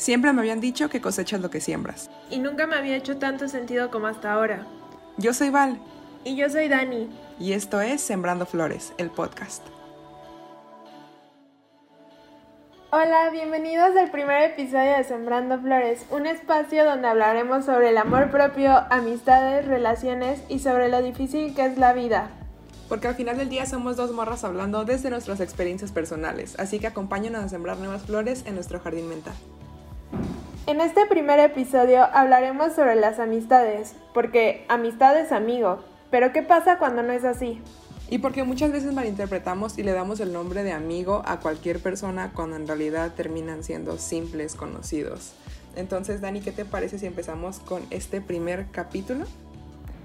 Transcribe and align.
Siempre 0.00 0.32
me 0.32 0.40
habían 0.40 0.62
dicho 0.62 0.88
que 0.88 1.02
cosechas 1.02 1.42
lo 1.42 1.50
que 1.50 1.60
siembras. 1.60 2.08
Y 2.30 2.38
nunca 2.38 2.66
me 2.66 2.74
había 2.74 2.96
hecho 2.96 3.18
tanto 3.18 3.48
sentido 3.48 3.90
como 3.90 4.06
hasta 4.06 4.32
ahora. 4.32 4.66
Yo 5.18 5.34
soy 5.34 5.50
Val. 5.50 5.78
Y 6.24 6.36
yo 6.36 6.48
soy 6.48 6.68
Dani. 6.68 7.10
Y 7.38 7.52
esto 7.52 7.82
es 7.82 8.00
Sembrando 8.00 8.46
Flores, 8.46 8.94
el 8.96 9.10
podcast. 9.10 9.62
Hola, 12.90 13.28
bienvenidos 13.30 13.94
al 13.94 14.10
primer 14.10 14.50
episodio 14.52 14.96
de 14.96 15.04
Sembrando 15.04 15.60
Flores, 15.60 16.06
un 16.08 16.26
espacio 16.26 16.86
donde 16.86 17.06
hablaremos 17.06 17.66
sobre 17.66 17.90
el 17.90 17.98
amor 17.98 18.30
propio, 18.30 18.72
amistades, 18.88 19.66
relaciones 19.66 20.42
y 20.48 20.60
sobre 20.60 20.88
lo 20.88 21.02
difícil 21.02 21.54
que 21.54 21.66
es 21.66 21.76
la 21.76 21.92
vida. 21.92 22.30
Porque 22.88 23.06
al 23.06 23.16
final 23.16 23.36
del 23.36 23.50
día 23.50 23.66
somos 23.66 23.98
dos 23.98 24.12
morras 24.12 24.44
hablando 24.44 24.86
desde 24.86 25.10
nuestras 25.10 25.40
experiencias 25.40 25.92
personales, 25.92 26.58
así 26.58 26.78
que 26.78 26.86
acompáñanos 26.86 27.44
a 27.44 27.50
sembrar 27.50 27.76
nuevas 27.76 28.04
flores 28.04 28.44
en 28.46 28.54
nuestro 28.54 28.80
jardín 28.80 29.06
mental. 29.06 29.34
En 30.70 30.80
este 30.80 31.04
primer 31.06 31.40
episodio 31.40 32.04
hablaremos 32.12 32.74
sobre 32.74 32.94
las 32.94 33.18
amistades, 33.18 33.94
porque 34.14 34.64
amistad 34.68 35.18
es 35.18 35.32
amigo, 35.32 35.82
pero 36.12 36.32
¿qué 36.32 36.44
pasa 36.44 36.78
cuando 36.78 37.02
no 37.02 37.12
es 37.12 37.24
así? 37.24 37.60
Y 38.08 38.18
porque 38.18 38.44
muchas 38.44 38.70
veces 38.70 38.92
malinterpretamos 38.92 39.78
y 39.78 39.82
le 39.82 39.90
damos 39.90 40.20
el 40.20 40.32
nombre 40.32 40.62
de 40.62 40.70
amigo 40.70 41.24
a 41.26 41.40
cualquier 41.40 41.80
persona 41.80 42.30
cuando 42.36 42.54
en 42.54 42.68
realidad 42.68 43.14
terminan 43.16 43.64
siendo 43.64 43.98
simples 43.98 44.54
conocidos. 44.54 45.32
Entonces, 45.74 46.20
Dani, 46.20 46.40
¿qué 46.40 46.52
te 46.52 46.64
parece 46.64 47.00
si 47.00 47.06
empezamos 47.06 47.58
con 47.58 47.82
este 47.90 48.20
primer 48.20 48.66
capítulo? 48.70 49.24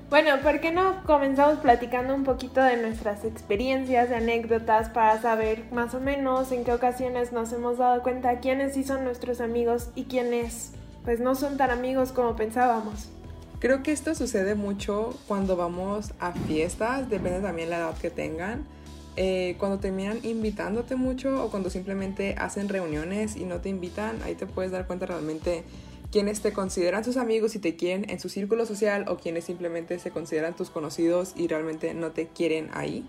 Bueno, 0.08 0.40
¿por 0.44 0.62
qué 0.62 0.72
no 0.72 1.04
comenzamos 1.04 1.60
platicando 1.60 2.14
un 2.14 2.24
poquito 2.24 2.62
de 2.62 2.78
nuestras 2.78 3.26
experiencias, 3.26 4.08
de 4.08 4.16
anécdotas, 4.16 4.90
para 4.90 5.20
saber 5.20 5.64
más 5.72 5.96
o 5.96 6.00
menos 6.00 6.52
en 6.52 6.64
qué 6.64 6.74
ocasiones 6.74 7.32
nos 7.32 7.52
hemos 7.52 7.80
dado 7.80 8.04
cuenta 8.04 8.40
quiénes 8.40 8.76
sí 8.76 8.84
son 8.84 9.04
nuestros 9.04 9.42
amigos 9.42 9.90
y 9.96 10.04
quiénes 10.04 10.74
pues 11.04 11.20
no 11.20 11.34
son 11.34 11.58
tan 11.58 11.72
amigos 11.72 12.12
como 12.12 12.36
pensábamos? 12.36 13.10
Creo 13.60 13.82
que 13.82 13.92
esto 13.92 14.14
sucede 14.14 14.54
mucho 14.54 15.18
cuando 15.28 15.56
vamos 15.56 16.14
a 16.20 16.34
fiestas, 16.34 17.10
depende 17.10 17.40
también 17.40 17.72
la 17.72 17.78
edad 17.78 17.98
que 17.98 18.12
tengan. 18.12 18.64
Eh, 19.18 19.56
cuando 19.58 19.80
terminan 19.80 20.20
invitándote 20.24 20.96
mucho 20.96 21.44
o 21.44 21.50
cuando 21.50 21.72
simplemente 21.72 22.36
hacen 22.38 22.70
reuniones 22.70 23.36
y 23.36 23.46
no 23.46 23.60
te 23.60 23.70
invitan, 23.70 24.22
ahí 24.24 24.36
te 24.36 24.46
puedes 24.46 24.72
dar 24.72 24.86
cuenta 24.86 25.08
realmente 25.08 25.64
quienes 26.16 26.40
te 26.40 26.54
consideran 26.54 27.04
sus 27.04 27.18
amigos 27.18 27.56
y 27.56 27.60
te 27.60 27.76
quieren 27.76 28.10
en 28.10 28.22
su 28.22 28.30
círculo 28.30 28.66
social 28.66 29.04
o 29.10 29.18
quienes 29.18 29.44
simplemente 29.44 30.00
se 30.00 30.12
consideran 30.12 30.54
tus 30.54 30.70
conocidos 30.70 31.34
y 31.36 31.50
realmente 31.50 31.94
no 31.94 32.12
te 32.12 32.28
quieren 32.30 32.70
ahí. 32.74 33.06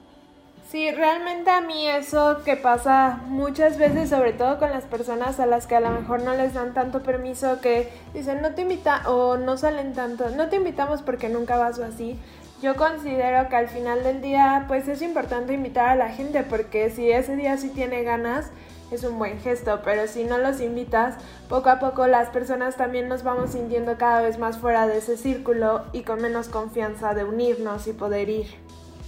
Sí, 0.73 0.91
realmente 0.91 1.49
a 1.51 1.61
mí 1.61 1.87
eso 1.87 2.43
que 2.45 2.57
pasa 2.57 3.21
muchas 3.29 3.79
veces, 3.79 4.11
sobre 4.11 4.33
todo 4.33 4.59
con 4.59 4.73
las 4.73 4.87
personas 4.87 5.39
a 5.39 5.47
las 5.47 5.69
que 5.69 5.77
a 5.77 5.81
lo 5.81 5.91
mejor 5.91 6.25
no 6.25 6.35
les 6.35 6.55
dan 6.55 6.75
tanto 6.75 7.05
permiso, 7.05 7.61
que 7.61 7.89
dicen 8.13 8.43
no 8.43 8.57
te 8.57 8.63
invita 8.63 9.09
o 9.09 9.37
no 9.37 9.57
salen 9.57 9.93
tanto, 9.93 10.31
no 10.31 10.49
te 10.49 10.57
invitamos 10.57 11.03
porque 11.03 11.29
nunca 11.29 11.57
vas 11.57 11.79
o 11.79 11.85
así. 11.85 12.19
Yo 12.61 12.75
considero 12.75 13.49
que 13.49 13.55
al 13.55 13.69
final 13.69 14.03
del 14.03 14.21
día 14.21 14.65
pues 14.67 14.89
es 14.89 15.01
importante 15.01 15.53
invitar 15.53 15.91
a 15.91 15.95
la 15.95 16.09
gente 16.09 16.43
porque 16.43 16.91
si 16.91 17.09
ese 17.09 17.37
día 17.37 17.57
sí 17.57 17.69
tiene 17.69 18.03
ganas, 18.03 18.51
es 18.91 19.05
un 19.05 19.19
buen 19.19 19.41
gesto, 19.41 19.81
pero 19.85 20.07
si 20.07 20.25
no 20.25 20.39
los 20.39 20.61
invitas, 20.61 21.15
poco 21.49 21.71
a 21.71 21.79
poco 21.79 22.07
las 22.07 22.31
personas 22.31 22.77
también 22.77 23.09
nos 23.09 23.23
vamos 23.23 23.53
sintiendo 23.53 23.97
cada 23.99 24.23
vez 24.23 24.39
más 24.39 24.59
fuera 24.59 24.87
de 24.87 24.99
ese 24.99 25.17
círculo 25.17 25.85
y 25.93 26.03
con 26.03 26.21
menos 26.23 26.49
confianza 26.49 27.15
de 27.15 27.25
unirnos 27.25 27.87
y 27.87 27.93
poder 27.93 28.29
ir. 28.29 28.47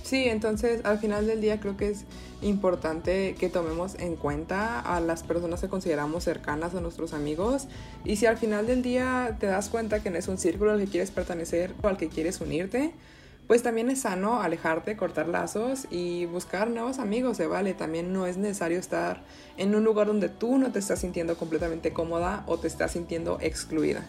Sí, 0.03 0.25
entonces 0.25 0.85
al 0.85 0.99
final 0.99 1.27
del 1.27 1.41
día 1.43 1.61
creo 1.61 1.77
que 1.77 1.91
es 1.91 2.05
importante 2.41 3.35
que 3.39 3.51
tomemos 3.51 3.95
en 3.99 4.17
cuenta 4.17 4.81
a 4.81 5.01
las 5.01 5.23
personas 5.23 5.61
que 5.61 5.69
consideramos 5.69 6.25
cercanas 6.25 6.75
a 6.75 6.81
nuestros 6.81 7.13
amigos 7.13 7.67
y 8.05 8.17
si 8.17 8.25
al 8.25 8.39
final 8.39 8.67
del 8.67 8.83
día 8.83 9.37
te 9.39 9.47
das 9.47 9.69
cuenta 9.69 10.01
que 10.01 10.11
no 10.11 10.17
es 10.17 10.29
un 10.29 10.39
círculo 10.39 10.73
al 10.73 10.81
que 10.81 10.87
quieres 10.87 11.11
pertenecer 11.11 11.75
o 11.83 11.89
al 11.89 11.99
que 11.99 12.09
quieres 12.09 12.41
unirte, 12.41 12.95
pues 13.49 13.63
también 13.63 13.91
es 13.91 14.03
sano 14.03 14.43
alejarte, 14.43 14.97
cortar 14.99 15.27
lazos 15.27 15.87
y 15.91 16.27
buscar 16.27 16.69
nuevos 16.69 16.99
amigos, 16.99 17.39
se 17.39 17.47
vale. 17.47 17.73
También 17.73 18.13
no 18.13 18.27
es 18.27 18.37
necesario 18.37 18.79
estar 18.79 19.23
en 19.57 19.75
un 19.75 19.85
lugar 19.85 20.07
donde 20.07 20.29
tú 20.29 20.59
no 20.59 20.71
te 20.71 20.79
estás 20.79 21.01
sintiendo 21.01 21.37
completamente 21.37 21.95
cómoda 21.95 22.45
o 22.47 22.59
te 22.59 22.69
estás 22.69 22.93
sintiendo 22.93 23.39
excluida. 23.41 24.05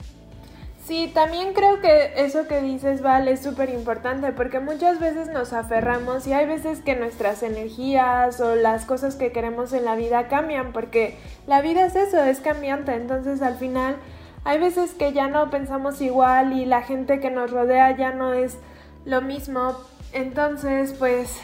Sí, 0.86 1.09
también 1.13 1.53
creo 1.53 1.80
que 1.80 2.13
eso 2.18 2.47
que 2.47 2.62
dices, 2.62 3.02
Val, 3.02 3.30
es 3.30 3.41
súper 3.41 3.69
importante 3.69 4.34
porque 4.34 4.59
muchas 4.59 5.00
veces 5.00 5.30
nos 5.30 5.53
aferramos 5.53 6.28
y 6.28 6.34
hay 6.34 6.46
veces 6.46 6.81
que 6.81 6.96
nuestras 6.96 7.42
energías 7.42 8.42
o 8.42 8.56
las 8.56 8.86
cosas 8.86 9.16
que 9.16 9.31
queremos 9.31 9.72
en 9.72 9.86
la 9.86 9.96
vida 9.96 10.28
cambian 10.28 10.74
porque 10.74 11.16
la 11.47 11.62
vida 11.62 11.86
es 11.86 11.96
eso, 11.96 12.22
es 12.22 12.42
cambiante. 12.42 12.94
Entonces 12.94 13.42
al 13.42 13.56
final 13.56 13.96
hay 14.44 14.59
veces 14.59 14.94
que 14.94 15.13
ya 15.13 15.28
no 15.28 15.50
pensamos 15.50 16.02
igual 16.02 16.52
y 16.52 16.66
la 16.66 16.81
gente 16.81 17.22
que 17.22 17.30
nos 17.30 17.52
rodea 17.52 17.96
ya 17.96 18.12
no 18.12 18.34
es 18.34 18.58
lo 19.06 19.22
mismo. 19.22 19.76
Entonces, 20.14 20.94
pues 20.94 21.40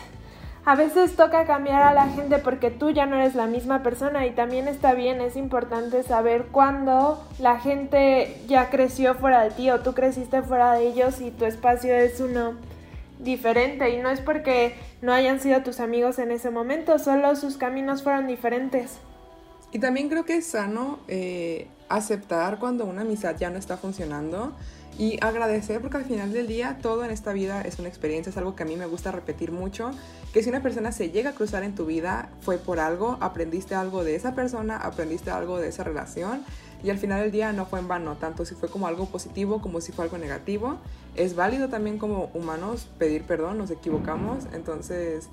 a 0.66 0.76
veces 0.76 1.16
toca 1.16 1.46
cambiar 1.46 1.84
a 1.84 1.94
la 1.94 2.08
gente 2.10 2.40
porque 2.40 2.72
tú 2.72 2.90
ya 2.90 3.06
no 3.06 3.18
eres 3.18 3.36
la 3.36 3.46
misma 3.46 3.84
persona 3.84 4.26
y 4.26 4.32
también 4.32 4.68
está 4.68 4.94
bien, 4.94 5.22
es 5.22 5.36
importante 5.36 6.02
saber 6.02 6.48
cuándo 6.52 7.24
la 7.38 7.60
gente 7.60 8.36
ya 8.48 8.72
creció 8.72 9.14
fuera 9.14 9.44
de 9.44 9.52
ti 9.52 9.70
o 9.70 9.82
tú 9.82 9.94
creciste 9.94 10.42
fuera 10.42 10.74
de 10.74 10.88
ellos 10.88 11.22
y 11.22 11.30
tu 11.30 11.46
espacio 11.46 11.94
es 11.94 12.20
uno 12.20 12.56
diferente 13.20 13.92
y 13.92 13.98
no 13.98 14.10
es 14.10 14.22
porque 14.22 14.76
no 15.04 15.14
hayan 15.14 15.40
sido 15.40 15.62
tus 15.62 15.80
amigos 15.80 16.18
en 16.18 16.32
ese 16.32 16.50
momento, 16.50 16.98
solo 16.98 17.36
sus 17.36 17.58
caminos 17.58 18.02
fueron 18.02 18.26
diferentes. 18.26 18.98
Y 19.72 19.78
también 19.78 20.10
creo 20.10 20.26
que 20.26 20.38
es 20.38 20.48
sano 20.48 20.98
eh, 21.08 21.68
aceptar 21.90 22.58
cuando 22.58 22.86
una 22.86 23.02
amistad 23.02 23.36
ya 23.38 23.52
no 23.52 23.60
está 23.60 23.78
funcionando 23.78 24.54
y 24.98 25.18
agradecer 25.22 25.82
porque 25.82 25.98
al 25.98 26.06
final 26.06 26.32
del 26.32 26.48
día 26.48 26.78
todo 26.82 27.04
en 27.04 27.12
esta 27.12 27.34
vida 27.34 27.62
es 27.62 27.80
una 27.80 27.90
experiencia, 27.90 28.30
es 28.30 28.38
algo 28.38 28.56
que 28.56 28.64
a 28.64 28.66
mí 28.66 28.78
me 28.78 28.86
gusta 28.86 29.12
repetir 29.12 29.52
mucho, 29.52 29.92
que 30.34 30.42
si 30.42 30.50
una 30.50 30.62
persona 30.62 30.92
se 30.92 31.10
llega 31.10 31.32
a 31.32 31.34
cruzar 31.34 31.64
en 31.64 31.76
tu 31.76 31.86
vida 31.86 32.30
fue 32.42 32.58
por 32.58 32.80
algo, 32.80 33.18
aprendiste 33.20 33.76
algo 33.76 34.04
de 34.04 34.16
esa 34.16 34.36
persona, 34.36 34.78
aprendiste 34.78 35.32
algo 35.32 35.60
de 35.60 35.68
esa 35.68 35.84
relación 35.84 36.44
y 36.84 36.90
al 36.92 36.98
final 36.98 37.22
del 37.22 37.32
día 37.32 37.52
no 37.52 37.66
fue 37.66 37.80
en 37.80 37.88
vano, 37.88 38.16
tanto 38.16 38.46
si 38.46 38.56
fue 38.56 38.70
como 38.70 38.88
algo 38.88 39.08
positivo 39.08 39.62
como 39.62 39.82
si 39.82 39.92
fue 39.92 40.06
algo 40.06 40.18
negativo. 40.18 40.78
Es 41.16 41.36
válido 41.36 41.68
también 41.68 41.98
como 41.98 42.30
humanos 42.34 42.88
pedir 42.98 43.24
perdón, 43.24 43.58
nos 43.58 43.72
equivocamos, 43.72 44.46
entonces 44.54 45.28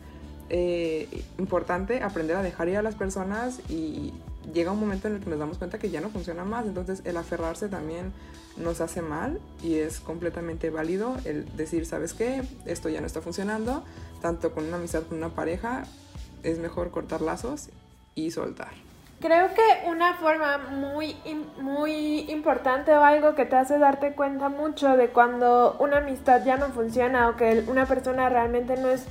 eh, 0.49 1.25
importante 1.39 2.03
aprender 2.03 2.37
a 2.37 2.43
dejar 2.43 2.69
ir 2.69 2.77
a 2.79 2.83
las 2.83 2.95
personas 2.95 3.61
y 3.69 4.13
llega 4.53 4.73
un 4.73 4.81
momento 4.81 5.09
en 5.09 5.17
el 5.17 5.21
que 5.21 5.31
nos 5.31 5.39
damos 5.39 5.59
cuenta 5.59 5.79
que 5.79 5.91
ya 5.91 6.01
no 6.01 6.11
funciona 6.11 6.45
más, 6.45 6.67
entonces 6.67 7.03
el 7.05 7.17
aferrarse 7.17 7.69
también 7.69 8.13
nos 8.57 8.81
hace 8.81 9.03
mal 9.03 9.41
y 9.63 9.77
es 9.77 10.01
completamente 10.01 10.71
válido 10.71 11.17
el 11.25 11.57
decir, 11.57 11.87
¿sabes 11.87 12.13
qué? 12.13 12.43
Esto 12.67 12.89
ya 12.89 13.01
no 13.01 13.07
está 13.07 13.21
funcionando, 13.21 13.85
tanto 14.21 14.53
con 14.53 14.67
una 14.67 14.77
amistad 14.77 15.03
con 15.05 15.19
una 15.19 15.31
pareja, 15.31 15.85
es 16.43 16.59
mejor 16.59 16.91
cortar 16.91 17.21
lazos 17.21 17.69
y 18.15 18.31
soltar. 18.31 18.73
Creo 19.21 19.51
que 19.55 19.89
una 19.89 20.15
forma 20.15 20.59
muy, 20.59 21.17
muy 21.61 22.29
importante 22.29 22.93
o 22.93 23.05
algo 23.05 23.37
que 23.37 23.45
te 23.45 23.55
hace 23.55 23.79
darte 23.79 24.15
cuenta 24.15 24.49
mucho 24.49 24.97
de 24.97 25.11
cuando 25.11 25.77
una 25.79 25.99
amistad 25.99 26.45
ya 26.45 26.57
no 26.57 26.71
funciona 26.71 27.29
o 27.29 27.37
que 27.37 27.65
una 27.69 27.87
persona 27.87 28.29
realmente 28.29 28.77
no 28.77 28.89
es 28.89 29.07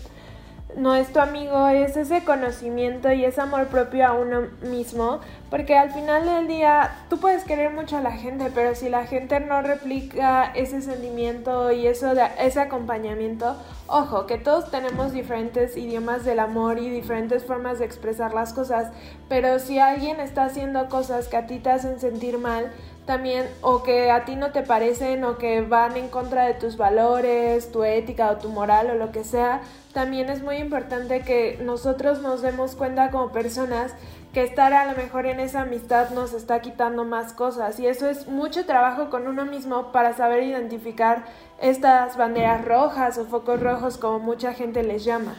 no 0.78 0.96
es 0.96 1.12
tu 1.12 1.20
amigo, 1.20 1.68
es 1.68 1.98
ese 1.98 2.24
conocimiento 2.24 3.12
y 3.12 3.26
ese 3.26 3.42
amor 3.42 3.68
propio 3.68 4.08
a 4.08 4.14
uno 4.14 4.48
mismo, 4.62 5.20
porque 5.50 5.78
al 5.78 5.92
final 5.92 6.26
del 6.26 6.48
día 6.48 6.92
tú 7.09 7.20
puedes 7.20 7.44
querer 7.44 7.72
mucho 7.72 7.98
a 7.98 8.02
la 8.02 8.12
gente, 8.12 8.52
pero 8.54 8.76
si 8.76 8.90
la 8.90 9.06
gente 9.06 9.40
no 9.40 9.62
replica 9.62 10.52
ese 10.54 10.81
sentimiento 10.81 11.72
y 11.72 11.88
eso 11.88 12.14
ese 12.40 12.60
acompañamiento, 12.60 13.56
ojo, 13.88 14.26
que 14.26 14.38
todos 14.38 14.72
tenemos 14.72 15.12
diferentes 15.12 15.76
idiomas 15.76 16.24
del 16.24 16.40
amor 16.40 16.80
y 16.80 16.90
diferentes 16.90 17.44
formas 17.44 17.80
de 17.80 17.86
expresar 17.86 18.34
las 18.34 18.54
cosas, 18.54 18.92
pero 19.28 19.60
si 19.60 19.80
alguien 19.80 20.20
está 20.20 20.46
haciendo 20.46 20.88
cosas 20.90 21.28
que 21.28 21.38
a 21.38 21.48
ti 21.48 21.60
te 21.60 21.70
hacen 21.70 22.00
sentir 22.00 22.38
mal, 22.38 22.72
también 23.06 23.50
o 23.62 23.83
que 23.83 24.12
a 24.12 24.25
ti 24.25 24.36
no 24.36 24.51
te 24.51 24.62
parecen 24.62 25.24
o 25.24 25.38
que 25.38 25.62
van 25.62 25.98
en 25.98 26.07
contra 26.07 26.45
de 26.45 26.53
tus 26.53 26.77
valores, 26.77 27.71
tu 27.71 27.83
ética 27.83 28.31
o 28.31 28.38
tu 28.38 28.50
moral 28.50 28.89
o 28.92 28.95
lo 28.95 29.12
que 29.12 29.24
sea, 29.24 29.62
también 29.94 30.30
es 30.30 30.42
muy 30.42 30.57
importante 30.57 31.21
que 31.21 31.59
nosotros 31.62 32.21
nos 32.21 32.42
demos 32.42 32.75
cuenta 32.75 33.12
como 33.12 33.31
personas 33.31 33.94
que 34.33 34.44
estar 34.44 34.74
a 34.74 34.86
lo 34.86 34.95
mejor 34.95 35.25
en 35.25 35.39
esa 35.42 35.62
amistad 35.62 36.12
nos 36.12 36.33
está 36.33 36.62
quitando 36.62 37.03
más 37.03 37.33
cosas 37.33 37.80
y 37.80 37.88
eso 37.88 38.09
es 38.09 38.27
mucho 38.27 38.65
trabajo 38.65 39.09
con 39.09 39.27
uno 39.27 39.45
mismo 39.45 39.92
para 39.92 40.15
saber 40.15 40.44
identificar 40.44 41.25
estas 41.59 42.15
banderas 42.15 42.63
rojas 42.63 43.18
o 43.18 43.25
focos 43.25 43.59
rojos 43.59 43.97
como 43.97 44.19
mucha 44.19 44.54
gente 44.54 44.83
les 44.83 45.04
llama. 45.04 45.36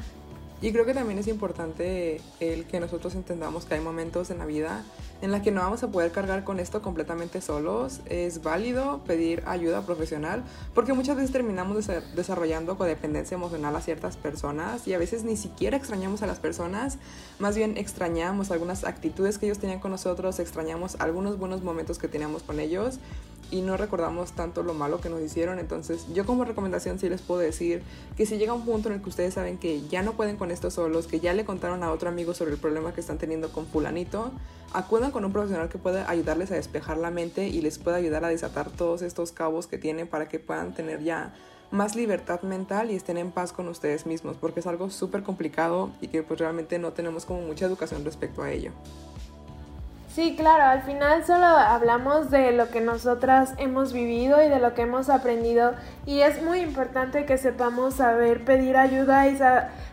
Y 0.63 0.71
creo 0.71 0.87
que 0.87 0.95
también 0.95 1.19
es 1.19 1.27
importante 1.27 2.21
el 2.39 2.67
que 2.67 2.79
nosotros 2.79 3.17
entendamos 3.17 3.65
que 3.65 3.75
hay 3.75 3.81
momentos 3.81 4.31
en 4.31 4.39
la 4.39 4.47
vida 4.47 4.85
en 5.21 5.33
la 5.33 5.43
que 5.43 5.51
no 5.51 5.61
vamos 5.61 5.83
a 5.83 5.89
poder 5.89 6.13
cargar 6.13 6.45
con 6.45 6.61
esto 6.61 6.83
completamente 6.83 7.41
solos. 7.41 7.99
Es 8.07 8.43
válido 8.43 9.03
pedir 9.05 9.43
ayuda 9.47 9.85
profesional 9.85 10.45
porque 10.73 10.93
muchas 10.93 11.17
veces 11.17 11.33
terminamos 11.33 11.89
desarrollando 12.15 12.79
codependencia 12.79 13.35
emocional 13.35 13.75
a 13.75 13.81
ciertas 13.81 14.17
personas 14.17 14.87
y 14.87 14.95
a 14.95 14.99
veces 14.99 15.25
ni 15.25 15.37
siquiera 15.37 15.77
extrañamos 15.77 16.23
a 16.23 16.29
las 16.29 16.39
personas, 16.39 16.99
más 17.41 17.57
bien 17.57 17.77
extrañamos 17.77 18.53
algunas 18.53 18.85
actitudes 18.85 19.39
que 19.39 19.47
ellos 19.47 19.59
tenían 19.59 19.81
con 19.81 19.91
nosotros, 19.91 20.39
extrañamos 20.39 20.95
algunos 21.01 21.39
buenos 21.39 21.63
momentos 21.63 21.99
que 21.99 22.07
teníamos 22.07 22.45
con 22.45 22.61
ellos 22.61 23.01
y 23.53 23.61
no 23.61 23.77
recordamos 23.77 24.33
tanto 24.33 24.63
lo 24.63 24.75
malo 24.75 25.01
que 25.01 25.11
nos 25.11 25.21
hicieron. 25.21 25.59
Entonces 25.59 26.07
yo 26.13 26.27
como 26.27 26.45
recomendación 26.45 26.99
sí 26.99 27.09
les 27.09 27.21
puedo 27.21 27.41
decir 27.41 27.83
que 28.17 28.27
si 28.27 28.39
llega 28.39 28.55
un 28.55 28.65
punto 28.65 28.89
en 28.89 28.97
el 28.97 29.03
que 29.03 29.11
ustedes 29.11 29.35
saben 29.35 29.59
que 29.59 29.83
ya 29.89 30.03
no 30.03 30.15
pueden 30.15 30.37
con 30.37 30.51
esto 30.51 30.71
solos, 30.71 31.07
que 31.07 31.21
ya 31.21 31.35
le 31.35 31.45
contaron 31.45 31.85
a 31.85 31.93
otro 31.93 32.09
amigo 32.09 32.35
sobre 32.35 32.53
el 32.53 32.59
problema 32.59 32.95
que 32.95 33.01
están 33.01 33.19
teniendo 33.19 33.53
con 33.53 33.67
fulanito, 33.67 34.33
acudan 34.73 35.11
con 35.11 35.25
un 35.25 35.33
profesional 35.33 35.69
que 35.69 35.79
pueda 35.79 36.11
ayudarles 36.11 36.51
a 36.51 36.55
despejar 36.55 36.97
la 36.97 37.11
mente 37.11 37.47
y 37.47 37.61
les 37.61 37.79
pueda 37.79 37.99
ayudar 37.99 38.25
a 38.25 38.29
desatar 38.29 38.71
todos 38.71 39.03
estos 39.03 39.33
cabos 39.33 39.67
que 39.67 39.77
tienen 39.77 40.09
para 40.09 40.29
que 40.29 40.39
puedan 40.39 40.75
tener 40.75 41.05
ya 41.05 41.35
más 41.71 41.95
libertad 41.95 42.43
mental 42.43 42.91
y 42.91 42.95
estén 42.95 43.19
en 43.19 43.33
paz 43.33 43.53
con 43.53 43.69
ustedes 43.69 44.07
mismos, 44.07 44.37
porque 44.41 44.61
es 44.61 44.67
algo 44.67 44.91
súper 44.91 45.23
complicado 45.23 45.91
y 46.01 46.09
que 46.09 46.23
pues 46.23 46.41
realmente 46.41 46.79
no 46.79 46.93
tenemos 46.93 47.25
como 47.25 47.43
mucha 47.43 47.67
educación 47.67 48.05
respecto 48.05 48.43
a 48.43 48.51
ello. 48.51 48.73
Sí, 50.15 50.37
claro, 50.37 50.65
al 50.65 50.83
final 50.83 51.25
solo 51.25 51.47
hablamos 51.47 52.31
de 52.31 52.53
lo 52.53 52.69
que 52.69 52.83
nosotras 52.83 53.55
hemos 53.57 53.95
vivido 53.95 54.45
y 54.45 54.49
de 54.51 54.59
lo 54.59 54.75
que 54.75 54.83
hemos 54.83 55.09
aprendido 55.09 55.73
y 56.05 56.21
es 56.21 56.43
muy 56.43 56.61
importante 56.61 57.25
que 57.25 57.39
sepamos 57.39 57.95
saber 57.95 58.45
pedir 58.45 58.77
ayuda 58.77 59.27
y 59.29 59.39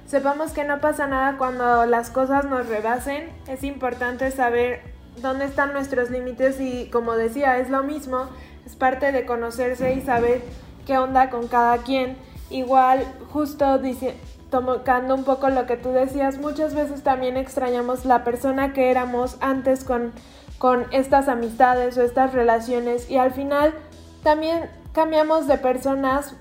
sepamos 0.05 0.51
que 0.51 0.65
no 0.65 0.81
pasa 0.81 1.07
nada 1.07 1.37
cuando 1.37 1.85
las 1.85 2.09
cosas 2.09 2.43
nos 2.43 2.67
rebasen. 2.67 3.29
Es 3.47 3.63
importante 3.63 4.29
saber 4.31 4.81
dónde 5.21 5.45
están 5.45 5.71
nuestros 5.71 6.09
límites 6.09 6.59
y 6.59 6.89
como 6.89 7.13
decía, 7.13 7.57
es 7.57 7.69
lo 7.69 7.83
mismo, 7.83 8.27
es 8.65 8.75
parte 8.75 9.13
de 9.13 9.25
conocerse 9.25 9.93
y 9.93 10.01
saber 10.01 10.41
qué 10.85 10.97
onda 10.97 11.29
con 11.29 11.47
cada 11.47 11.77
quien. 11.77 12.17
Igual, 12.49 13.05
justo 13.31 13.77
dice, 13.77 14.17
tocando 14.49 15.15
un 15.15 15.23
poco 15.23 15.49
lo 15.49 15.65
que 15.65 15.77
tú 15.77 15.89
decías, 15.91 16.37
muchas 16.37 16.73
veces 16.73 17.03
también 17.03 17.37
extrañamos 17.37 18.05
la 18.05 18.23
persona 18.23 18.73
que 18.73 18.89
éramos 18.89 19.37
antes 19.41 19.83
con, 19.83 20.11
con 20.57 20.85
estas 20.91 21.27
amistades 21.27 21.97
o 21.97 22.01
estas 22.01 22.33
relaciones 22.33 23.09
y 23.09 23.17
al 23.17 23.31
final 23.31 23.73
también 24.23 24.69
cambiamos 24.93 25.47
de 25.47 25.57
personas, 25.57 26.35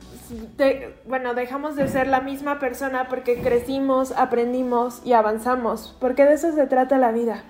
bueno, 1.07 1.35
dejamos 1.35 1.77
de 1.77 1.89
ser 1.89 2.07
la 2.07 2.21
misma 2.21 2.59
persona 2.59 3.09
porque 3.09 3.41
crecimos, 3.41 4.13
aprendimos 4.13 5.01
y 5.05 5.13
avanzamos, 5.13 5.97
porque 6.01 6.25
de 6.25 6.35
eso 6.35 6.53
se 6.53 6.67
trata 6.67 6.99
la 6.99 7.13
vida. 7.13 7.45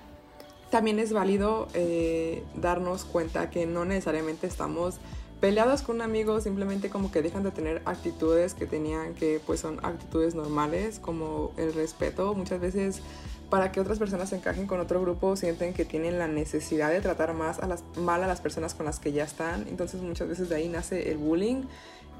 También 0.69 0.99
es 0.99 1.11
válido 1.11 1.67
eh, 1.73 2.43
darnos 2.55 3.05
cuenta 3.05 3.49
que 3.49 3.65
no 3.65 3.85
necesariamente 3.85 4.45
estamos 4.45 4.99
peleados 5.39 5.81
con 5.81 5.97
un 5.97 6.01
amigo 6.01 6.41
simplemente 6.41 6.89
como 6.89 7.11
que 7.11 7.21
dejan 7.21 7.43
de 7.43 7.51
tener 7.51 7.81
actitudes 7.85 8.53
que 8.53 8.65
tenían 8.65 9.13
que 9.13 9.39
pues 9.45 9.61
son 9.61 9.79
actitudes 9.83 10.35
normales 10.35 10.99
como 10.99 11.51
el 11.57 11.73
respeto. 11.73 12.33
Muchas 12.33 12.59
veces 12.59 13.01
para 13.49 13.71
que 13.71 13.79
otras 13.79 13.97
personas 13.97 14.29
se 14.29 14.35
encajen 14.35 14.67
con 14.67 14.79
otro 14.79 15.01
grupo 15.01 15.35
sienten 15.35 15.73
que 15.73 15.85
tienen 15.85 16.19
la 16.19 16.27
necesidad 16.27 16.91
de 16.91 17.01
tratar 17.01 17.33
más 17.33 17.59
mal 17.97 18.23
a 18.23 18.27
las 18.27 18.41
personas 18.41 18.73
con 18.73 18.85
las 18.85 18.99
que 18.99 19.11
ya 19.11 19.23
están. 19.23 19.67
Entonces 19.67 20.01
muchas 20.01 20.27
veces 20.27 20.49
de 20.49 20.55
ahí 20.55 20.67
nace 20.67 21.11
el 21.11 21.17
bullying. 21.17 21.63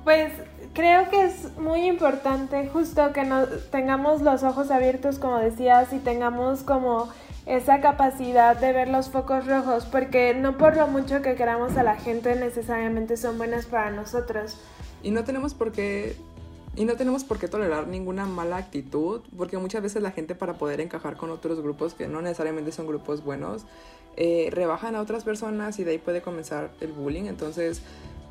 Pues 0.04 0.32
creo 0.74 1.10
que 1.10 1.26
es 1.26 1.58
muy 1.58 1.86
importante 1.86 2.70
justo 2.70 3.12
que 3.12 3.26
no 3.26 3.46
tengamos 3.70 4.22
los 4.22 4.44
ojos 4.44 4.72
abiertos 4.72 5.20
como 5.20 5.38
decías 5.38 5.92
y 5.92 6.00
tengamos 6.00 6.62
como 6.62 7.10
esa 7.50 7.82
capacidad 7.82 8.56
de 8.56 8.74
ver 8.74 8.88
los 8.90 9.10
focos 9.10 9.48
rojos, 9.48 9.86
porque 9.86 10.36
no 10.36 10.58
por 10.60 10.78
lo 10.78 10.88
mucho 10.88 11.24
que 11.24 11.34
queramos 11.34 11.78
a 11.78 11.84
la 11.84 11.96
gente 11.96 12.36
necesariamente 12.36 13.18
son 13.18 13.40
buenas 13.40 13.66
para 13.66 13.90
nosotros. 13.90 14.58
Y 15.02 15.10
no 15.10 15.24
tenemos 15.24 15.56
por 15.56 15.72
qué 15.72 16.16
y 16.76 16.86
no 16.86 16.96
tenemos 16.96 17.24
por 17.24 17.40
qué 17.40 17.48
tolerar 17.48 17.88
ninguna 17.88 18.26
mala 18.26 18.58
actitud, 18.58 19.22
porque 19.36 19.58
muchas 19.58 19.82
veces 19.82 20.04
la 20.04 20.12
gente 20.12 20.36
para 20.36 20.54
poder 20.54 20.80
encajar 20.80 21.18
con 21.18 21.32
otros 21.32 21.60
grupos 21.60 21.96
que 21.96 22.08
no 22.08 22.22
necesariamente 22.22 22.72
son 22.72 22.86
grupos 22.86 23.24
buenos, 23.24 23.66
eh, 24.16 24.50
rebajan 24.52 24.96
a 24.96 25.02
otras 25.02 25.24
personas 25.24 25.80
y 25.80 25.84
de 25.84 25.92
ahí 25.92 25.98
puede 25.98 26.22
comenzar 26.22 26.70
el 26.82 26.92
bullying. 26.92 27.24
Entonces, 27.24 27.82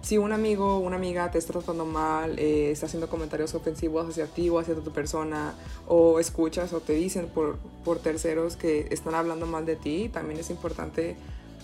si 0.03 0.19
un 0.19 0.33
amigo 0.33 0.77
o 0.77 0.79
una 0.79 0.97
amiga 0.97 1.31
te 1.31 1.39
está 1.39 1.53
tratando 1.53 1.85
mal, 1.85 2.39
eh, 2.39 2.71
está 2.71 2.87
haciendo 2.87 3.09
comentarios 3.09 3.55
ofensivos 3.55 4.09
hacia 4.09 4.27
ti 4.27 4.49
o 4.49 4.59
hacia 4.59 4.75
tu 4.75 4.93
persona, 4.93 5.55
o 5.87 6.21
escuchas 6.21 6.73
o 6.73 6.81
te 6.81 6.95
dicen 6.95 7.27
por, 7.29 7.59
por 7.85 7.99
terceros 7.99 8.57
que 8.57 8.89
están 8.91 9.15
hablando 9.15 9.47
mal 9.47 9.67
de 9.67 9.77
ti, 9.77 10.09
también 10.09 10.41
es 10.41 10.51
importante 10.51 11.17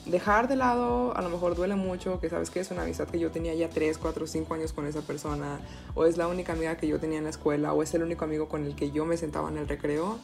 dejar 0.07 0.49
de 0.49 0.57
lado, 0.57 1.17
a 1.17 1.23
lo 1.23 1.31
mejor 1.31 1.55
duele 1.55 1.77
mucho, 1.77 2.21
que 2.21 2.29
sabes 2.29 2.51
que 2.51 2.61
es 2.61 2.71
una 2.71 2.83
amistad 2.83 3.09
que 3.09 3.19
yo 3.19 3.31
tenía 3.31 3.55
ya 3.55 3.71
3, 3.71 3.99
4, 3.99 4.27
5 4.27 4.55
años 4.55 4.73
con 4.73 4.87
esa 4.87 5.01
persona, 5.01 5.61
o 5.95 6.05
es 6.05 6.17
la 6.17 6.29
única 6.29 6.53
amiga 6.53 6.77
que 6.77 6.87
yo 6.87 6.99
tenía 6.99 7.19
en 7.19 7.25
la 7.25 7.31
escuela, 7.31 7.73
o 7.73 7.83
es 7.83 7.95
el 7.95 8.03
único 8.03 8.25
amigo 8.25 8.49
con 8.49 8.65
el 8.65 8.75
que 8.75 8.91
yo 8.91 9.07
me 9.07 9.17
sentaba 9.17 9.49
en 9.49 9.59
el 9.59 9.69
recreo. 9.69 10.19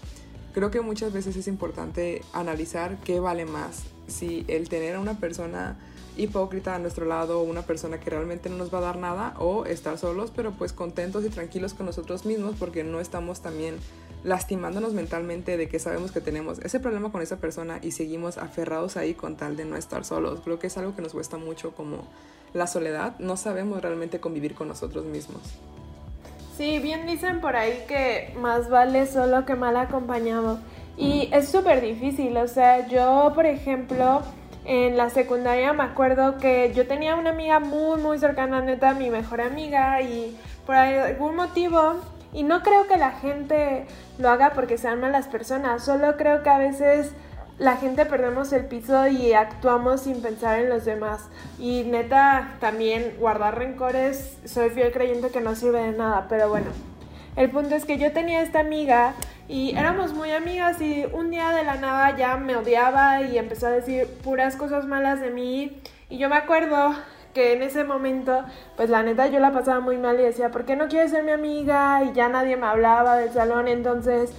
Creo 0.52 0.70
que 0.70 0.80
muchas 0.80 1.12
veces 1.12 1.36
es 1.36 1.46
importante 1.46 2.22
analizar 2.32 2.98
qué 3.04 3.20
vale 3.20 3.46
más, 3.46 3.84
si 4.08 4.44
el 4.48 4.68
tener 4.68 4.96
a 4.96 5.00
una 5.00 5.18
persona 5.18 5.78
hipócrita 6.20 6.74
a 6.74 6.78
nuestro 6.78 7.06
lado, 7.06 7.42
una 7.42 7.62
persona 7.62 7.98
que 7.98 8.10
realmente 8.10 8.48
no 8.48 8.56
nos 8.56 8.72
va 8.72 8.78
a 8.78 8.82
dar 8.82 8.96
nada, 8.96 9.34
o 9.38 9.64
estar 9.64 9.98
solos, 9.98 10.32
pero 10.34 10.52
pues 10.52 10.72
contentos 10.72 11.24
y 11.24 11.30
tranquilos 11.30 11.74
con 11.74 11.86
nosotros 11.86 12.24
mismos 12.24 12.54
porque 12.58 12.84
no 12.84 13.00
estamos 13.00 13.40
también 13.40 13.76
lastimándonos 14.22 14.92
mentalmente 14.92 15.56
de 15.56 15.68
que 15.68 15.78
sabemos 15.78 16.12
que 16.12 16.20
tenemos 16.20 16.58
ese 16.58 16.78
problema 16.78 17.10
con 17.10 17.22
esa 17.22 17.38
persona 17.38 17.78
y 17.82 17.92
seguimos 17.92 18.36
aferrados 18.36 18.96
ahí 18.96 19.14
con 19.14 19.36
tal 19.36 19.56
de 19.56 19.64
no 19.64 19.76
estar 19.76 20.04
solos. 20.04 20.40
Creo 20.44 20.58
que 20.58 20.66
es 20.66 20.76
algo 20.76 20.94
que 20.94 21.02
nos 21.02 21.12
cuesta 21.12 21.38
mucho 21.38 21.72
como 21.72 22.04
la 22.52 22.66
soledad, 22.66 23.18
no 23.18 23.36
sabemos 23.36 23.80
realmente 23.80 24.20
convivir 24.20 24.54
con 24.54 24.68
nosotros 24.68 25.04
mismos. 25.04 25.42
Sí, 26.56 26.78
bien 26.78 27.06
dicen 27.06 27.40
por 27.40 27.56
ahí 27.56 27.84
que 27.88 28.34
más 28.38 28.68
vale 28.68 29.06
solo 29.06 29.46
que 29.46 29.54
mal 29.54 29.76
acompañado. 29.76 30.58
Y 30.98 31.30
es 31.32 31.48
súper 31.48 31.80
difícil, 31.80 32.36
o 32.36 32.46
sea, 32.46 32.86
yo 32.88 33.32
por 33.34 33.46
ejemplo 33.46 34.22
en 34.64 34.96
la 34.96 35.10
secundaria 35.10 35.72
me 35.72 35.84
acuerdo 35.84 36.36
que 36.38 36.72
yo 36.74 36.86
tenía 36.86 37.16
una 37.16 37.30
amiga 37.30 37.60
muy, 37.60 38.00
muy 38.00 38.18
cercana, 38.18 38.60
neta, 38.60 38.94
mi 38.94 39.10
mejor 39.10 39.40
amiga, 39.40 40.00
y 40.02 40.36
por 40.66 40.74
algún 40.76 41.36
motivo, 41.36 41.96
y 42.32 42.42
no 42.42 42.62
creo 42.62 42.86
que 42.86 42.96
la 42.96 43.12
gente 43.12 43.86
lo 44.18 44.28
haga 44.28 44.52
porque 44.54 44.78
sean 44.78 45.00
malas 45.00 45.26
personas, 45.28 45.84
solo 45.84 46.16
creo 46.16 46.42
que 46.42 46.50
a 46.50 46.58
veces 46.58 47.12
la 47.58 47.76
gente 47.76 48.06
perdemos 48.06 48.52
el 48.54 48.64
piso 48.64 49.06
y 49.06 49.34
actuamos 49.34 50.02
sin 50.02 50.22
pensar 50.22 50.58
en 50.58 50.70
los 50.70 50.86
demás. 50.86 51.28
Y 51.58 51.84
neta, 51.84 52.56
también 52.58 53.16
guardar 53.18 53.58
rencores, 53.58 54.38
soy 54.46 54.70
fiel 54.70 54.92
creyente 54.92 55.28
que 55.28 55.42
no 55.42 55.54
sirve 55.54 55.82
de 55.82 55.92
nada, 55.92 56.26
pero 56.28 56.48
bueno. 56.48 56.70
El 57.36 57.50
punto 57.50 57.74
es 57.74 57.84
que 57.84 57.98
yo 57.98 58.12
tenía 58.12 58.40
esta 58.40 58.60
amiga 58.60 59.12
y 59.50 59.76
éramos 59.76 60.14
muy 60.14 60.30
amigas 60.30 60.80
y 60.80 61.04
un 61.12 61.32
día 61.32 61.50
de 61.50 61.64
la 61.64 61.74
nada 61.74 62.16
ya 62.16 62.36
me 62.36 62.54
odiaba 62.54 63.22
y 63.22 63.36
empezó 63.36 63.66
a 63.66 63.70
decir 63.70 64.06
puras 64.22 64.54
cosas 64.54 64.86
malas 64.86 65.20
de 65.20 65.30
mí. 65.30 65.76
Y 66.08 66.18
yo 66.18 66.28
me 66.28 66.36
acuerdo 66.36 66.94
que 67.34 67.54
en 67.54 67.62
ese 67.62 67.82
momento, 67.82 68.44
pues 68.76 68.90
la 68.90 69.02
neta 69.02 69.26
yo 69.26 69.40
la 69.40 69.50
pasaba 69.50 69.80
muy 69.80 69.98
mal 69.98 70.20
y 70.20 70.22
decía, 70.22 70.52
¿por 70.52 70.66
qué 70.66 70.76
no 70.76 70.86
quieres 70.86 71.10
ser 71.10 71.24
mi 71.24 71.32
amiga? 71.32 72.04
Y 72.04 72.12
ya 72.12 72.28
nadie 72.28 72.56
me 72.56 72.68
hablaba 72.68 73.16
del 73.16 73.32
salón, 73.32 73.66
entonces 73.66 74.32